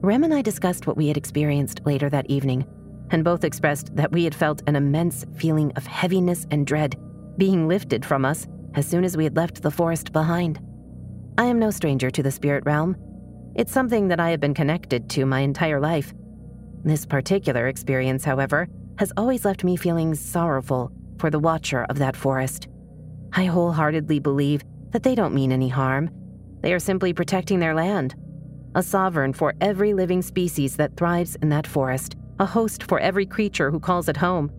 Rem 0.00 0.24
and 0.24 0.34
I 0.34 0.42
discussed 0.42 0.86
what 0.86 0.96
we 0.96 1.08
had 1.08 1.16
experienced 1.16 1.80
later 1.84 2.08
that 2.10 2.30
evening, 2.30 2.66
and 3.10 3.24
both 3.24 3.44
expressed 3.44 3.94
that 3.96 4.12
we 4.12 4.24
had 4.24 4.34
felt 4.34 4.62
an 4.66 4.76
immense 4.76 5.24
feeling 5.36 5.72
of 5.76 5.86
heaviness 5.86 6.46
and 6.50 6.66
dread 6.66 6.96
being 7.36 7.68
lifted 7.68 8.04
from 8.04 8.24
us 8.24 8.46
as 8.74 8.86
soon 8.86 9.04
as 9.04 9.16
we 9.16 9.24
had 9.24 9.36
left 9.36 9.62
the 9.62 9.70
forest 9.70 10.12
behind. 10.12 10.58
I 11.38 11.44
am 11.44 11.58
no 11.58 11.70
stranger 11.70 12.10
to 12.10 12.22
the 12.22 12.30
spirit 12.30 12.64
realm. 12.64 12.96
It's 13.54 13.72
something 13.72 14.08
that 14.08 14.20
I 14.20 14.30
have 14.30 14.40
been 14.40 14.54
connected 14.54 15.08
to 15.10 15.26
my 15.26 15.40
entire 15.40 15.80
life. 15.80 16.14
This 16.84 17.04
particular 17.04 17.68
experience, 17.68 18.24
however, 18.24 18.68
has 18.98 19.12
always 19.16 19.44
left 19.44 19.64
me 19.64 19.76
feeling 19.76 20.14
sorrowful 20.14 20.90
for 21.18 21.30
the 21.30 21.38
watcher 21.38 21.84
of 21.88 21.98
that 21.98 22.16
forest. 22.16 22.68
I 23.32 23.44
wholeheartedly 23.44 24.20
believe 24.20 24.62
that 24.90 25.02
they 25.02 25.14
don't 25.14 25.34
mean 25.34 25.52
any 25.52 25.68
harm. 25.68 26.10
They 26.62 26.72
are 26.72 26.78
simply 26.78 27.12
protecting 27.12 27.58
their 27.58 27.74
land, 27.74 28.14
a 28.74 28.82
sovereign 28.82 29.32
for 29.32 29.54
every 29.60 29.92
living 29.92 30.22
species 30.22 30.76
that 30.76 30.96
thrives 30.96 31.36
in 31.42 31.48
that 31.50 31.66
forest, 31.66 32.16
a 32.38 32.46
host 32.46 32.82
for 32.84 32.98
every 32.98 33.26
creature 33.26 33.70
who 33.70 33.80
calls 33.80 34.08
it 34.08 34.16
home. 34.16 34.50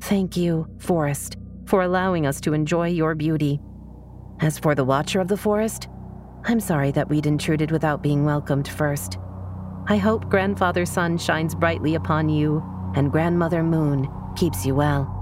Thank 0.00 0.36
you, 0.36 0.66
forest, 0.78 1.36
for 1.66 1.82
allowing 1.82 2.26
us 2.26 2.40
to 2.42 2.54
enjoy 2.54 2.88
your 2.88 3.14
beauty. 3.14 3.60
As 4.40 4.58
for 4.58 4.74
the 4.74 4.84
watcher 4.84 5.20
of 5.20 5.28
the 5.28 5.36
forest, 5.36 5.88
I'm 6.44 6.60
sorry 6.60 6.92
that 6.92 7.08
we'd 7.08 7.26
intruded 7.26 7.70
without 7.70 8.02
being 8.02 8.24
welcomed 8.24 8.68
first. 8.68 9.18
I 9.88 9.96
hope 9.96 10.30
Grandfather 10.30 10.86
Sun 10.86 11.18
shines 11.18 11.54
brightly 11.54 11.94
upon 11.94 12.28
you 12.28 12.62
and 12.94 13.10
Grandmother 13.12 13.62
Moon 13.62 14.08
keeps 14.36 14.64
you 14.64 14.74
well. 14.74 15.14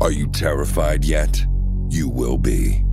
Are 0.00 0.12
you 0.12 0.28
terrified 0.28 1.04
yet? 1.04 1.44
You 1.88 2.08
will 2.08 2.38
be. 2.38 2.84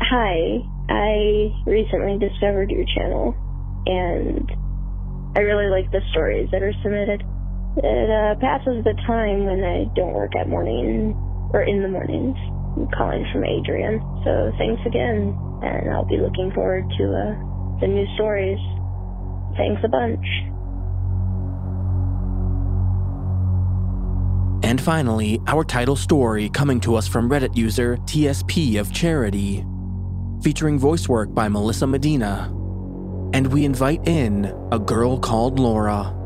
Hi, 0.00 0.58
I 0.88 1.52
recently 1.66 2.18
discovered 2.18 2.70
your 2.70 2.84
channel 2.94 3.34
and 3.86 4.50
I 5.34 5.40
really 5.40 5.70
like 5.70 5.90
the 5.90 6.00
stories 6.12 6.48
that 6.52 6.62
are 6.62 6.72
submitted. 6.82 7.22
It 7.76 8.10
uh, 8.10 8.34
passes 8.38 8.84
the 8.84 8.94
time 9.06 9.46
when 9.46 9.64
I 9.64 9.84
don't 9.96 10.12
work 10.12 10.36
at 10.36 10.48
morning 10.48 11.16
or 11.52 11.62
in 11.62 11.82
the 11.82 11.88
mornings. 11.88 12.36
Calling 12.90 13.26
from 13.32 13.44
Adrian. 13.44 14.00
So 14.24 14.52
thanks 14.58 14.82
again, 14.86 15.36
and 15.62 15.90
I'll 15.90 16.04
be 16.04 16.18
looking 16.18 16.50
forward 16.52 16.84
to 16.98 17.04
uh, 17.04 17.80
the 17.80 17.86
new 17.86 18.06
stories. 18.14 18.58
Thanks 19.56 19.82
a 19.84 19.88
bunch. 19.88 20.26
And 24.64 24.80
finally, 24.80 25.40
our 25.48 25.64
title 25.64 25.96
story 25.96 26.48
coming 26.48 26.80
to 26.80 26.94
us 26.94 27.06
from 27.06 27.28
Reddit 27.28 27.56
user 27.56 27.96
TSP 27.98 28.80
of 28.80 28.92
Charity, 28.92 29.64
featuring 30.42 30.78
voice 30.78 31.08
work 31.08 31.34
by 31.34 31.48
Melissa 31.48 31.86
Medina. 31.86 32.48
And 33.34 33.52
we 33.52 33.64
invite 33.64 34.06
in 34.06 34.46
a 34.70 34.78
girl 34.78 35.18
called 35.18 35.58
Laura. 35.58 36.21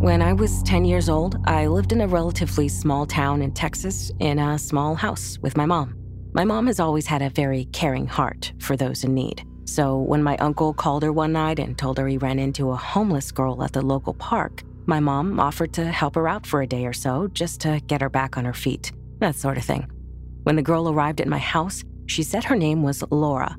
When 0.00 0.22
I 0.22 0.32
was 0.32 0.62
10 0.62 0.84
years 0.84 1.08
old, 1.08 1.36
I 1.46 1.66
lived 1.66 1.90
in 1.90 2.00
a 2.00 2.06
relatively 2.06 2.68
small 2.68 3.04
town 3.04 3.42
in 3.42 3.50
Texas 3.52 4.12
in 4.20 4.38
a 4.38 4.56
small 4.56 4.94
house 4.94 5.38
with 5.42 5.56
my 5.56 5.66
mom. 5.66 5.96
My 6.32 6.44
mom 6.44 6.68
has 6.68 6.78
always 6.78 7.06
had 7.06 7.20
a 7.20 7.30
very 7.30 7.64
caring 7.72 8.06
heart 8.06 8.52
for 8.60 8.76
those 8.76 9.02
in 9.02 9.12
need. 9.12 9.44
So 9.64 9.98
when 9.98 10.22
my 10.22 10.36
uncle 10.36 10.72
called 10.72 11.02
her 11.02 11.12
one 11.12 11.32
night 11.32 11.58
and 11.58 11.76
told 11.76 11.98
her 11.98 12.06
he 12.06 12.16
ran 12.16 12.38
into 12.38 12.70
a 12.70 12.76
homeless 12.76 13.32
girl 13.32 13.62
at 13.64 13.72
the 13.72 13.82
local 13.82 14.14
park, 14.14 14.62
my 14.86 15.00
mom 15.00 15.40
offered 15.40 15.72
to 15.74 15.90
help 15.90 16.14
her 16.14 16.28
out 16.28 16.46
for 16.46 16.62
a 16.62 16.66
day 16.66 16.86
or 16.86 16.92
so 16.92 17.26
just 17.32 17.60
to 17.62 17.80
get 17.88 18.00
her 18.00 18.08
back 18.08 18.38
on 18.38 18.44
her 18.44 18.54
feet, 18.54 18.92
that 19.18 19.34
sort 19.34 19.58
of 19.58 19.64
thing. 19.64 19.90
When 20.44 20.54
the 20.54 20.62
girl 20.62 20.88
arrived 20.88 21.20
at 21.20 21.26
my 21.26 21.38
house, 21.38 21.82
She 22.06 22.22
said 22.22 22.44
her 22.44 22.56
name 22.56 22.82
was 22.82 23.04
Laura. 23.10 23.56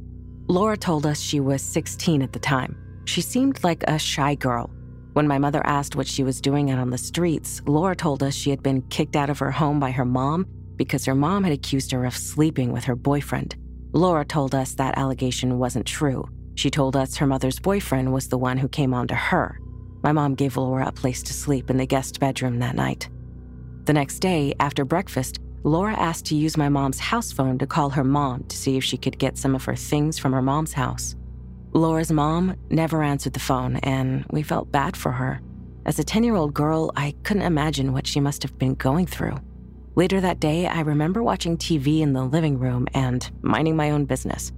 Laura 0.48 0.76
told 0.76 1.06
us 1.06 1.20
she 1.20 1.40
was 1.40 1.62
16 1.62 2.24
at 2.24 2.34
the 2.34 2.40
time. 2.40 2.76
She 3.06 3.22
seemed 3.22 3.64
like 3.64 3.84
a 3.88 4.00
shy 4.00 4.36
girl. 4.36 4.72
When 5.20 5.28
my 5.28 5.38
mother 5.38 5.62
asked 5.66 5.98
what 5.98 6.08
she 6.08 6.24
was 6.24 6.40
doing 6.40 6.72
out 6.72 6.80
on 6.80 6.92
the 6.92 6.98
streets, 6.98 7.62
Laura 7.66 7.94
told 7.94 8.24
us 8.24 8.34
she 8.34 8.52
had 8.52 8.64
been 8.64 8.84
kicked 8.84 9.18
out 9.18 9.30
of 9.30 9.40
her 9.40 9.52
home 9.52 9.78
by 9.78 9.92
her 9.92 10.06
mom 10.06 10.48
because 10.78 11.04
her 11.04 11.14
mom 11.14 11.44
had 11.44 11.52
accused 11.52 11.92
her 11.92 12.06
of 12.06 12.16
sleeping 12.16 12.72
with 12.72 12.86
her 12.86 12.96
boyfriend. 12.96 13.58
Laura 13.92 14.24
told 14.24 14.56
us 14.56 14.76
that 14.76 14.98
allegation 14.98 15.60
wasn't 15.60 15.86
true. 15.86 16.24
She 16.56 16.70
told 16.70 16.96
us 16.96 17.18
her 17.18 17.28
mother's 17.28 17.60
boyfriend 17.60 18.14
was 18.14 18.30
the 18.30 18.38
one 18.38 18.58
who 18.58 18.70
came 18.70 18.94
on 18.94 19.10
to 19.10 19.16
her. 19.16 19.60
My 20.04 20.14
mom 20.14 20.36
gave 20.36 20.56
Laura 20.56 20.88
a 20.88 20.94
place 20.94 21.22
to 21.24 21.34
sleep 21.34 21.70
in 21.70 21.76
the 21.76 21.86
guest 21.86 22.22
bedroom 22.22 22.60
that 22.60 22.78
night. 22.78 23.10
The 23.88 23.92
next 23.92 24.20
day, 24.20 24.54
after 24.62 24.86
breakfast, 24.86 25.40
Laura 25.64 26.00
asked 26.00 26.28
to 26.28 26.36
use 26.36 26.56
my 26.56 26.70
mom's 26.70 27.00
house 27.00 27.34
phone 27.34 27.58
to 27.58 27.68
call 27.68 27.90
her 27.90 28.06
mom 28.06 28.46
to 28.46 28.56
see 28.56 28.78
if 28.78 28.86
she 28.86 28.96
could 28.96 29.20
get 29.20 29.38
some 29.38 29.54
of 29.54 29.66
her 29.66 29.76
things 29.76 30.18
from 30.18 30.32
her 30.32 30.42
mom's 30.42 30.72
house. 30.72 31.18
Laura's 31.74 32.12
mom 32.12 32.56
never 32.70 33.04
answered 33.04 33.34
the 33.34 33.40
phone, 33.40 33.78
and 33.78 34.26
we 34.32 34.42
felt 34.42 34.72
bad 34.72 34.98
for 34.98 35.12
her. 35.12 35.42
As 35.86 36.00
a 36.00 36.04
10 36.04 36.24
year 36.24 36.36
old 36.36 36.54
girl, 36.54 36.92
I 36.96 37.14
couldn't 37.24 37.44
imagine 37.44 37.94
what 37.94 38.08
she 38.08 38.20
must 38.20 38.44
have 38.44 38.58
been 38.58 38.76
going 38.76 39.06
through. 39.06 39.38
Later 39.96 40.22
that 40.22 40.40
day, 40.40 40.66
I 40.66 40.82
remember 40.82 41.22
watching 41.22 41.58
TV 41.58 42.02
in 42.02 42.14
the 42.14 42.24
living 42.24 42.58
room 42.58 42.88
and 42.94 43.30
minding 43.42 43.76
my 43.76 43.92
own 43.92 44.06
business, 44.06 44.52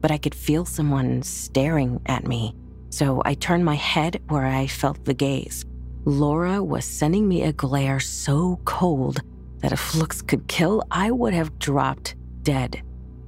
but 0.00 0.10
I 0.10 0.18
could 0.18 0.34
feel 0.34 0.64
someone 0.64 1.22
staring 1.22 2.00
at 2.06 2.26
me. 2.26 2.54
So 2.90 3.22
I 3.24 3.34
turned 3.34 3.64
my 3.64 3.74
head 3.74 4.22
where 4.28 4.46
I 4.46 4.66
felt 4.66 5.04
the 5.04 5.14
gaze. 5.14 5.64
Laura 6.04 6.62
was 6.62 6.84
sending 6.84 7.28
me 7.28 7.42
a 7.42 7.52
glare 7.52 8.00
so 8.00 8.60
cold 8.64 9.20
that 9.58 9.72
if 9.72 9.94
looks 9.94 10.22
could 10.22 10.46
kill, 10.46 10.84
I 10.90 11.10
would 11.10 11.34
have 11.34 11.58
dropped 11.58 12.14
dead. 12.42 12.82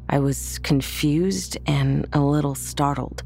I 0.08 0.20
was 0.20 0.58
confused 0.60 1.58
and 1.66 2.06
a 2.12 2.20
little 2.20 2.54
startled. 2.54 3.24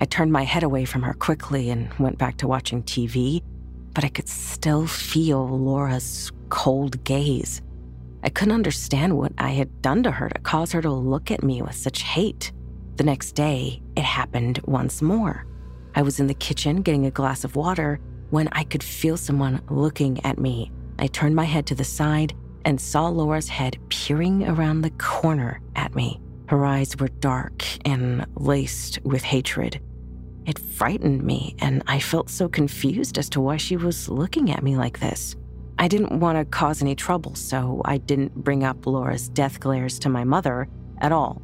I 0.00 0.04
turned 0.04 0.32
my 0.32 0.44
head 0.44 0.62
away 0.62 0.84
from 0.84 1.02
her 1.02 1.14
quickly 1.14 1.70
and 1.70 1.92
went 1.94 2.18
back 2.18 2.36
to 2.38 2.48
watching 2.48 2.84
TV, 2.84 3.42
but 3.94 4.04
I 4.04 4.08
could 4.08 4.28
still 4.28 4.86
feel 4.86 5.48
Laura's 5.48 6.30
cold 6.50 7.02
gaze. 7.02 7.60
I 8.22 8.28
couldn't 8.28 8.54
understand 8.54 9.16
what 9.16 9.32
I 9.38 9.50
had 9.50 9.82
done 9.82 10.04
to 10.04 10.12
her 10.12 10.28
to 10.28 10.38
cause 10.40 10.72
her 10.72 10.82
to 10.82 10.90
look 10.90 11.30
at 11.30 11.42
me 11.42 11.62
with 11.62 11.74
such 11.74 12.02
hate. 12.02 12.52
The 12.96 13.04
next 13.04 13.32
day, 13.32 13.82
it 13.96 14.04
happened 14.04 14.60
once 14.64 15.02
more. 15.02 15.46
I 15.96 16.02
was 16.02 16.20
in 16.20 16.28
the 16.28 16.34
kitchen 16.34 16.82
getting 16.82 17.06
a 17.06 17.10
glass 17.10 17.42
of 17.42 17.56
water 17.56 17.98
when 18.30 18.48
I 18.52 18.64
could 18.64 18.82
feel 18.84 19.16
someone 19.16 19.62
looking 19.68 20.24
at 20.24 20.38
me. 20.38 20.70
I 21.00 21.08
turned 21.08 21.34
my 21.34 21.44
head 21.44 21.66
to 21.66 21.74
the 21.74 21.84
side 21.84 22.34
and 22.64 22.80
saw 22.80 23.08
Laura's 23.08 23.48
head 23.48 23.78
peering 23.88 24.48
around 24.48 24.82
the 24.82 24.90
corner 24.90 25.60
at 25.74 25.94
me. 25.94 26.20
Her 26.48 26.64
eyes 26.64 26.96
were 26.98 27.08
dark 27.08 27.64
and 27.84 28.26
laced 28.36 29.00
with 29.04 29.22
hatred. 29.22 29.80
It 30.48 30.58
frightened 30.58 31.22
me, 31.22 31.54
and 31.58 31.82
I 31.86 32.00
felt 32.00 32.30
so 32.30 32.48
confused 32.48 33.18
as 33.18 33.28
to 33.30 33.40
why 33.40 33.58
she 33.58 33.76
was 33.76 34.08
looking 34.08 34.50
at 34.50 34.62
me 34.62 34.78
like 34.78 34.98
this. 34.98 35.36
I 35.78 35.88
didn't 35.88 36.20
want 36.20 36.38
to 36.38 36.46
cause 36.46 36.80
any 36.80 36.94
trouble, 36.94 37.34
so 37.34 37.82
I 37.84 37.98
didn't 37.98 38.34
bring 38.34 38.64
up 38.64 38.86
Laura's 38.86 39.28
death 39.28 39.60
glares 39.60 39.98
to 39.98 40.08
my 40.08 40.24
mother 40.24 40.66
at 41.02 41.12
all. 41.12 41.42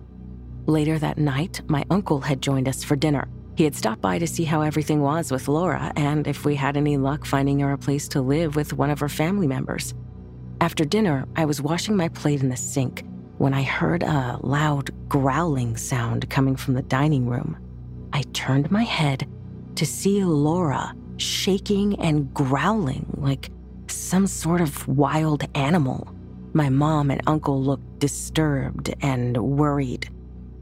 Later 0.65 0.99
that 0.99 1.19
night, 1.19 1.61
my 1.69 1.85
uncle 1.91 2.23
had 2.23 2.41
joined 2.41 2.67
us 2.67 2.83
for 2.83 2.97
dinner. 2.97 3.29
He 3.57 3.65
had 3.65 3.77
stopped 3.77 4.01
by 4.01 4.19
to 4.19 4.27
see 4.27 4.45
how 4.45 4.63
everything 4.63 5.03
was 5.03 5.31
with 5.31 5.49
Laura 5.49 5.93
and 5.97 6.27
if 6.27 6.47
we 6.47 6.55
had 6.55 6.79
any 6.79 6.97
luck 6.97 7.27
finding 7.27 7.61
her 7.61 7.73
a 7.73 7.79
place 7.79 8.09
to 8.09 8.23
live 8.23 8.57
with 8.57 8.73
one 8.73 8.89
of 8.89 9.01
her 9.01 9.11
family 9.11 9.47
members. 9.47 9.93
After 10.63 10.83
dinner, 10.83 11.27
I 11.37 11.45
was 11.45 11.61
washing 11.61 11.95
my 11.95 12.09
plate 12.09 12.41
in 12.41 12.49
the 12.49 12.57
sink 12.57 13.05
when 13.37 13.53
I 13.53 13.65
heard 13.65 14.03
a 14.03 14.41
loud 14.43 14.91
growling 15.11 15.77
sound 15.77 16.31
coming 16.31 16.57
from 16.57 16.73
the 16.73 16.83
dining 16.83 17.29
room. 17.29 17.59
I 18.15 18.23
turned 18.33 18.71
my 18.71 18.85
head 18.85 19.29
to 19.75 19.85
see 19.85 20.25
Laura 20.25 20.95
shaking 21.17 22.01
and 22.01 22.33
growling 22.33 23.13
like 23.19 23.51
some 23.89 24.29
sort 24.29 24.61
of 24.61 24.87
wild 24.87 25.43
animal. 25.57 26.09
My 26.53 26.69
mom 26.69 27.11
and 27.11 27.21
uncle 27.27 27.61
looked 27.61 27.99
disturbed 27.99 28.95
and 29.01 29.37
worried. 29.37 30.09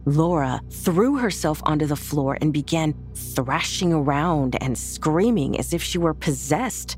Laura 0.07 0.63
threw 0.71 1.19
herself 1.19 1.61
onto 1.65 1.85
the 1.85 1.95
floor 1.95 2.39
and 2.41 2.55
began 2.55 2.95
thrashing 3.15 3.93
around 3.93 4.57
and 4.63 4.77
screaming 4.77 5.59
as 5.59 5.75
if 5.75 5.83
she 5.83 5.99
were 5.99 6.15
possessed. 6.15 6.97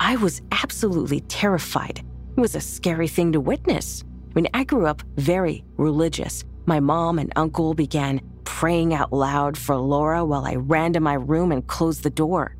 I 0.00 0.16
was 0.16 0.42
absolutely 0.50 1.20
terrified. 1.20 2.02
It 2.36 2.40
was 2.40 2.56
a 2.56 2.60
scary 2.60 3.06
thing 3.06 3.30
to 3.32 3.40
witness. 3.40 4.02
I 4.02 4.32
mean, 4.34 4.48
I 4.52 4.64
grew 4.64 4.86
up 4.86 5.02
very 5.14 5.64
religious. 5.76 6.44
My 6.66 6.80
mom 6.80 7.20
and 7.20 7.32
uncle 7.36 7.72
began 7.72 8.20
praying 8.44 8.94
out 8.94 9.12
loud 9.12 9.56
for 9.56 9.76
Laura 9.76 10.24
while 10.24 10.44
I 10.44 10.56
ran 10.56 10.92
to 10.94 11.00
my 11.00 11.14
room 11.14 11.52
and 11.52 11.66
closed 11.66 12.02
the 12.02 12.10
door. 12.10 12.56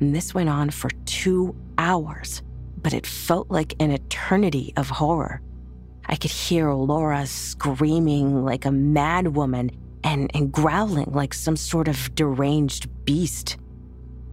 And 0.00 0.14
this 0.14 0.34
went 0.34 0.48
on 0.48 0.70
for 0.70 0.90
two 1.06 1.56
hours, 1.76 2.42
but 2.76 2.94
it 2.94 3.06
felt 3.06 3.50
like 3.50 3.74
an 3.80 3.90
eternity 3.90 4.72
of 4.76 4.88
horror. 4.88 5.42
I 6.06 6.16
could 6.16 6.30
hear 6.30 6.72
Laura 6.72 7.26
screaming 7.26 8.44
like 8.44 8.64
a 8.64 8.70
mad 8.70 9.36
woman 9.36 9.70
and, 10.04 10.30
and 10.34 10.50
growling 10.50 11.10
like 11.12 11.34
some 11.34 11.56
sort 11.56 11.88
of 11.88 12.14
deranged 12.14 12.88
beast. 13.04 13.58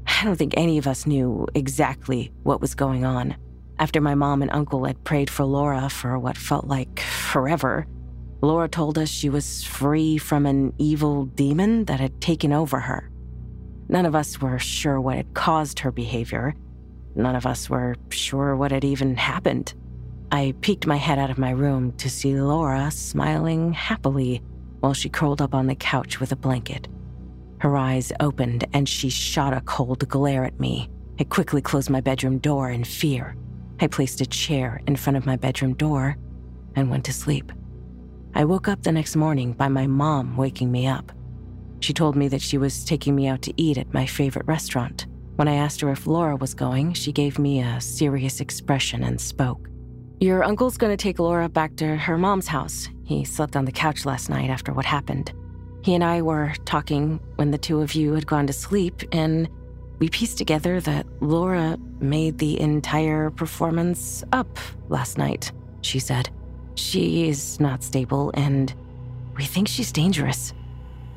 I 0.08 0.24
don't 0.24 0.38
think 0.38 0.54
any 0.56 0.78
of 0.78 0.88
us 0.88 1.06
knew 1.06 1.48
exactly 1.56 2.32
what 2.44 2.62
was 2.62 2.76
going 2.76 3.04
on. 3.04 3.36
After 3.78 4.00
my 4.00 4.16
mom 4.16 4.42
and 4.42 4.52
uncle 4.52 4.86
had 4.86 5.04
prayed 5.04 5.30
for 5.30 5.44
Laura 5.44 5.90
for 5.90 6.18
what 6.18 6.38
felt 6.38 6.66
like 6.66 7.00
forever, 7.00 7.86
Laura 8.46 8.70
told 8.70 9.00
us 9.00 9.10
she 9.10 9.28
was 9.28 9.64
free 9.64 10.20
from 10.20 10.46
an 10.46 10.72
evil 10.78 11.26
demon 11.26 11.84
that 11.86 12.00
had 12.00 12.22
taken 12.22 12.54
over 12.54 12.80
her. 12.80 13.10
None 13.90 14.06
of 14.06 14.14
us 14.14 14.40
were 14.40 14.60
sure 14.60 15.02
what 15.02 15.18
had 15.18 15.34
caused 15.34 15.80
her 15.80 15.92
behavior. 15.92 16.54
None 17.16 17.36
of 17.36 17.48
us 17.48 17.72
were 17.72 17.96
sure 18.10 18.56
what 18.56 18.72
had 18.72 18.86
even 18.86 19.16
happened. 19.16 19.74
I 20.32 20.54
peeked 20.62 20.86
my 20.86 20.96
head 20.96 21.18
out 21.18 21.32
of 21.32 21.40
my 21.40 21.50
room 21.50 21.94
to 21.94 22.08
see 22.08 22.40
Laura 22.40 22.92
smiling 22.92 23.74
happily 23.74 24.44
while 24.80 24.94
she 24.94 25.10
curled 25.10 25.42
up 25.42 25.56
on 25.56 25.66
the 25.66 25.74
couch 25.76 26.20
with 26.20 26.32
a 26.32 26.36
blanket. 26.36 26.88
Her 27.62 27.76
eyes 27.76 28.12
opened 28.20 28.66
and 28.74 28.88
she 28.88 29.10
shot 29.10 29.54
a 29.54 29.62
cold 29.62 30.08
glare 30.08 30.46
at 30.46 30.60
me. 30.60 30.88
I 31.20 31.24
quickly 31.24 31.64
closed 31.64 31.90
my 31.90 32.02
bedroom 32.02 32.38
door 32.38 32.70
in 32.70 32.84
fear. 32.84 33.36
I 33.80 33.88
placed 33.88 34.22
a 34.22 34.26
chair 34.28 34.82
in 34.86 34.98
front 34.98 35.18
of 35.18 35.26
my 35.26 35.36
bedroom 35.36 35.74
door 35.74 36.16
and 36.76 36.92
went 36.92 37.06
to 37.06 37.14
sleep. 37.14 37.52
I 38.38 38.44
woke 38.44 38.68
up 38.68 38.84
the 38.84 38.92
next 38.92 39.16
morning 39.16 39.54
by 39.54 39.70
my 39.70 39.88
mom 39.88 40.36
waking 40.36 40.70
me 40.70 40.88
up. 40.88 41.14
She 41.80 41.94
told 41.94 42.18
me 42.18 42.28
that 42.28 42.42
she 42.42 42.58
was 42.58 42.84
taking 42.84 43.16
me 43.16 43.30
out 43.30 43.42
to 43.44 43.54
eat 43.56 43.78
at 43.78 43.94
my 43.94 44.06
favorite 44.06 44.46
restaurant. 44.46 45.08
When 45.38 45.48
I 45.48 45.56
asked 45.56 45.80
her 45.80 45.90
if 45.90 46.06
Laura 46.06 46.36
was 46.36 46.54
going, 46.54 46.92
she 46.92 47.14
gave 47.14 47.40
me 47.40 47.62
a 47.62 47.80
serious 47.80 48.42
expression 48.42 49.04
and 49.04 49.22
spoke. 49.22 49.70
Your 50.20 50.44
uncle's 50.44 50.76
gonna 50.76 50.98
take 50.98 51.18
Laura 51.18 51.48
back 51.48 51.78
to 51.78 51.96
her 51.96 52.18
mom's 52.18 52.48
house. 52.48 52.90
He 53.06 53.24
slept 53.24 53.56
on 53.56 53.64
the 53.64 53.72
couch 53.72 54.06
last 54.06 54.30
night 54.30 54.50
after 54.50 54.74
what 54.74 54.86
happened. 54.86 55.32
He 55.82 55.96
and 55.96 56.04
I 56.04 56.22
were 56.22 56.52
talking 56.66 57.22
when 57.38 57.52
the 57.52 57.58
two 57.58 57.80
of 57.80 57.96
you 57.96 58.16
had 58.16 58.28
gone 58.28 58.48
to 58.48 58.54
sleep, 58.54 59.02
and 59.14 59.48
we 60.00 60.10
pieced 60.10 60.38
together 60.38 60.82
that 60.82 61.06
Laura 61.22 61.78
made 62.02 62.38
the 62.38 62.60
entire 62.60 63.30
performance 63.30 64.26
up 64.34 64.60
last 64.90 65.18
night, 65.18 65.54
she 65.84 66.00
said. 66.00 66.30
She 66.76 67.30
is 67.30 67.60
not 67.60 67.84
stable, 67.84 68.32
and 68.34 68.74
we 69.36 69.46
think 69.46 69.68
she's 69.68 69.92
dangerous. 69.92 70.54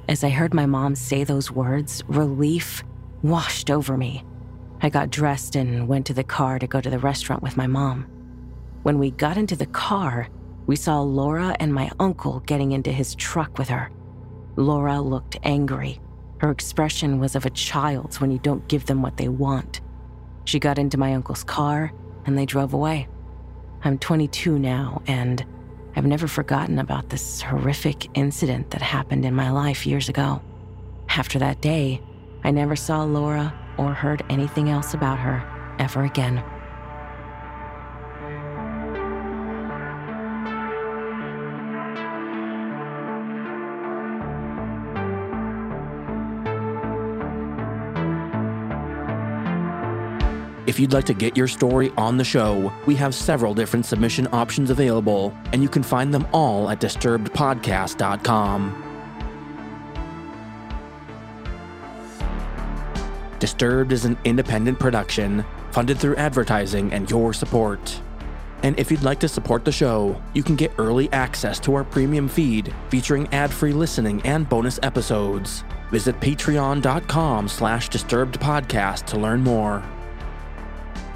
As 0.09 0.25
I 0.25 0.31
heard 0.31 0.55
my 0.55 0.67
mom 0.67 0.95
say 0.95 1.25
those 1.25 1.51
words, 1.51 2.03
relief 2.09 2.83
washed 3.23 3.71
over 3.71 3.97
me. 3.97 4.25
I 4.81 4.89
got 4.89 5.11
dressed 5.11 5.57
and 5.57 5.89
went 5.89 6.07
to 6.07 6.15
the 6.15 6.25
car 6.25 6.59
to 6.59 6.67
go 6.67 6.81
to 6.81 6.89
the 6.89 7.01
restaurant 7.01 7.43
with 7.43 7.57
my 7.57 7.67
mom. 7.67 8.07
When 8.85 8.99
we 8.99 9.11
got 9.11 9.37
into 9.37 9.57
the 9.57 9.67
car, 9.67 10.29
we 10.67 10.77
saw 10.77 11.01
Laura 11.01 11.57
and 11.59 11.75
my 11.75 11.91
uncle 11.99 12.41
getting 12.41 12.73
into 12.73 12.93
his 12.93 13.15
truck 13.17 13.59
with 13.59 13.69
her. 13.69 13.91
Laura 14.57 15.01
looked 15.01 15.37
angry. 15.43 16.01
Her 16.39 16.51
expression 16.51 17.19
was 17.19 17.35
of 17.35 17.47
a 17.47 17.51
child's 17.51 18.21
when 18.21 18.31
you 18.31 18.39
don't 18.39 18.69
give 18.69 18.87
them 18.87 19.03
what 19.03 19.17
they 19.17 19.29
want. 19.29 19.81
She 20.45 20.61
got 20.61 20.79
into 20.79 20.99
my 20.99 21.15
uncle's 21.15 21.43
car 21.43 21.93
and 22.25 22.39
they 22.39 22.47
drove 22.47 22.73
away. 22.73 23.09
I'm 23.85 23.99
22 23.99 24.59
now, 24.59 25.03
and 25.07 25.45
I've 25.95 26.07
never 26.07 26.27
forgotten 26.27 26.79
about 26.79 27.11
this 27.11 27.41
horrific 27.41 28.09
incident 28.15 28.71
that 28.71 28.83
happened 28.83 29.25
in 29.25 29.35
my 29.35 29.51
life 29.51 29.87
years 29.87 30.09
ago. 30.09 30.43
After 31.09 31.39
that 31.39 31.61
day, 31.61 32.01
I 32.45 32.51
never 32.51 32.77
saw 32.77 33.05
Laura 33.05 33.55
or 33.79 33.95
heard 33.95 34.25
anything 34.29 34.69
else 34.69 34.95
about 34.95 35.19
her 35.19 35.45
ever 35.79 36.05
again. 36.05 36.43
If 50.69 50.79
you'd 50.79 50.93
like 50.93 51.07
to 51.07 51.15
get 51.15 51.35
your 51.35 51.49
story 51.49 51.91
on 51.97 52.19
the 52.19 52.25
show, 52.25 52.71
we 52.85 52.95
have 52.97 53.15
several 53.15 53.55
different 53.55 53.87
submission 53.87 54.29
options 54.33 54.69
available, 54.69 55.35
and 55.55 55.63
you 55.63 55.69
can 55.71 55.83
find 55.83 56.13
them 56.13 56.29
all 56.31 56.69
at 56.69 56.79
disturbedpodcast.com. 56.79 58.85
Disturbed 63.39 63.93
is 63.93 64.05
an 64.05 64.19
independent 64.27 64.79
production, 64.79 65.43
funded 65.71 65.99
through 65.99 66.17
advertising 66.17 66.93
and 66.93 67.11
your 67.11 67.33
support. 67.33 68.03
And 68.63 68.79
if 68.79 68.91
you'd 68.91 69.03
like 69.03 69.21
to 69.21 69.29
support 69.29 69.65
the 69.65 69.73
show, 69.73 70.21
you 70.35 70.43
can 70.43 70.55
get 70.55 70.73
early 70.77 71.11
access 71.13 71.59
to 71.61 71.75
our 71.77 71.85
premium 71.85 72.29
feed 72.29 72.75
featuring 72.91 73.27
ad-free 73.33 73.73
listening 73.73 74.21
and 74.27 74.47
bonus 74.47 74.79
episodes. 74.83 75.65
Visit 75.91 76.21
patreon.com 76.21 77.49
slash 77.49 77.89
disturbedpodcast 77.89 79.07
to 79.07 79.17
learn 79.17 79.41
more. 79.41 79.83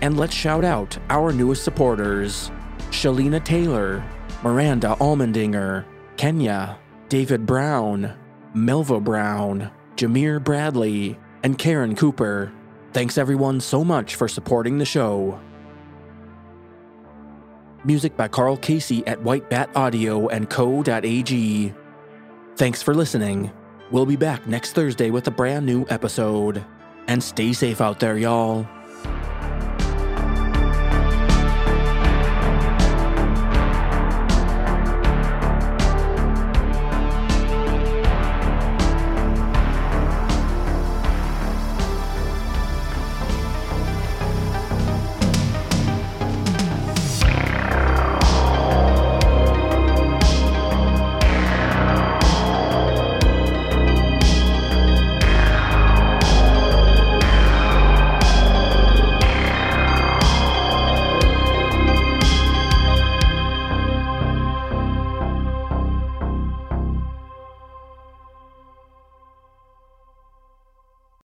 And 0.02 0.18
let's 0.18 0.34
shout 0.34 0.64
out 0.64 0.98
our 1.08 1.32
newest 1.32 1.62
supporters 1.62 2.50
Shalina 2.90 3.42
Taylor, 3.42 4.04
Miranda 4.42 4.96
Almendinger, 5.00 5.84
Kenya, 6.16 6.78
David 7.08 7.46
Brown, 7.46 8.12
Melva 8.54 9.02
Brown, 9.02 9.70
Jameer 9.96 10.42
Bradley, 10.42 11.18
and 11.42 11.56
Karen 11.56 11.94
Cooper. 11.94 12.52
Thanks 12.92 13.16
everyone 13.16 13.60
so 13.60 13.84
much 13.84 14.16
for 14.16 14.28
supporting 14.28 14.78
the 14.78 14.84
show. 14.84 15.40
Music 17.84 18.16
by 18.16 18.28
Karl 18.28 18.56
Casey 18.56 19.06
at 19.06 19.22
White 19.22 19.48
Bat 19.48 19.70
Audio 19.74 20.28
and 20.28 20.50
Co.ag. 20.50 21.74
Thanks 22.56 22.82
for 22.82 22.94
listening. 22.94 23.50
We'll 23.90 24.06
be 24.06 24.16
back 24.16 24.46
next 24.46 24.72
Thursday 24.72 25.10
with 25.10 25.26
a 25.28 25.30
brand 25.30 25.64
new 25.64 25.86
episode. 25.88 26.64
And 27.08 27.22
stay 27.22 27.52
safe 27.52 27.80
out 27.80 27.98
there, 27.98 28.18
y'all. 28.18 28.66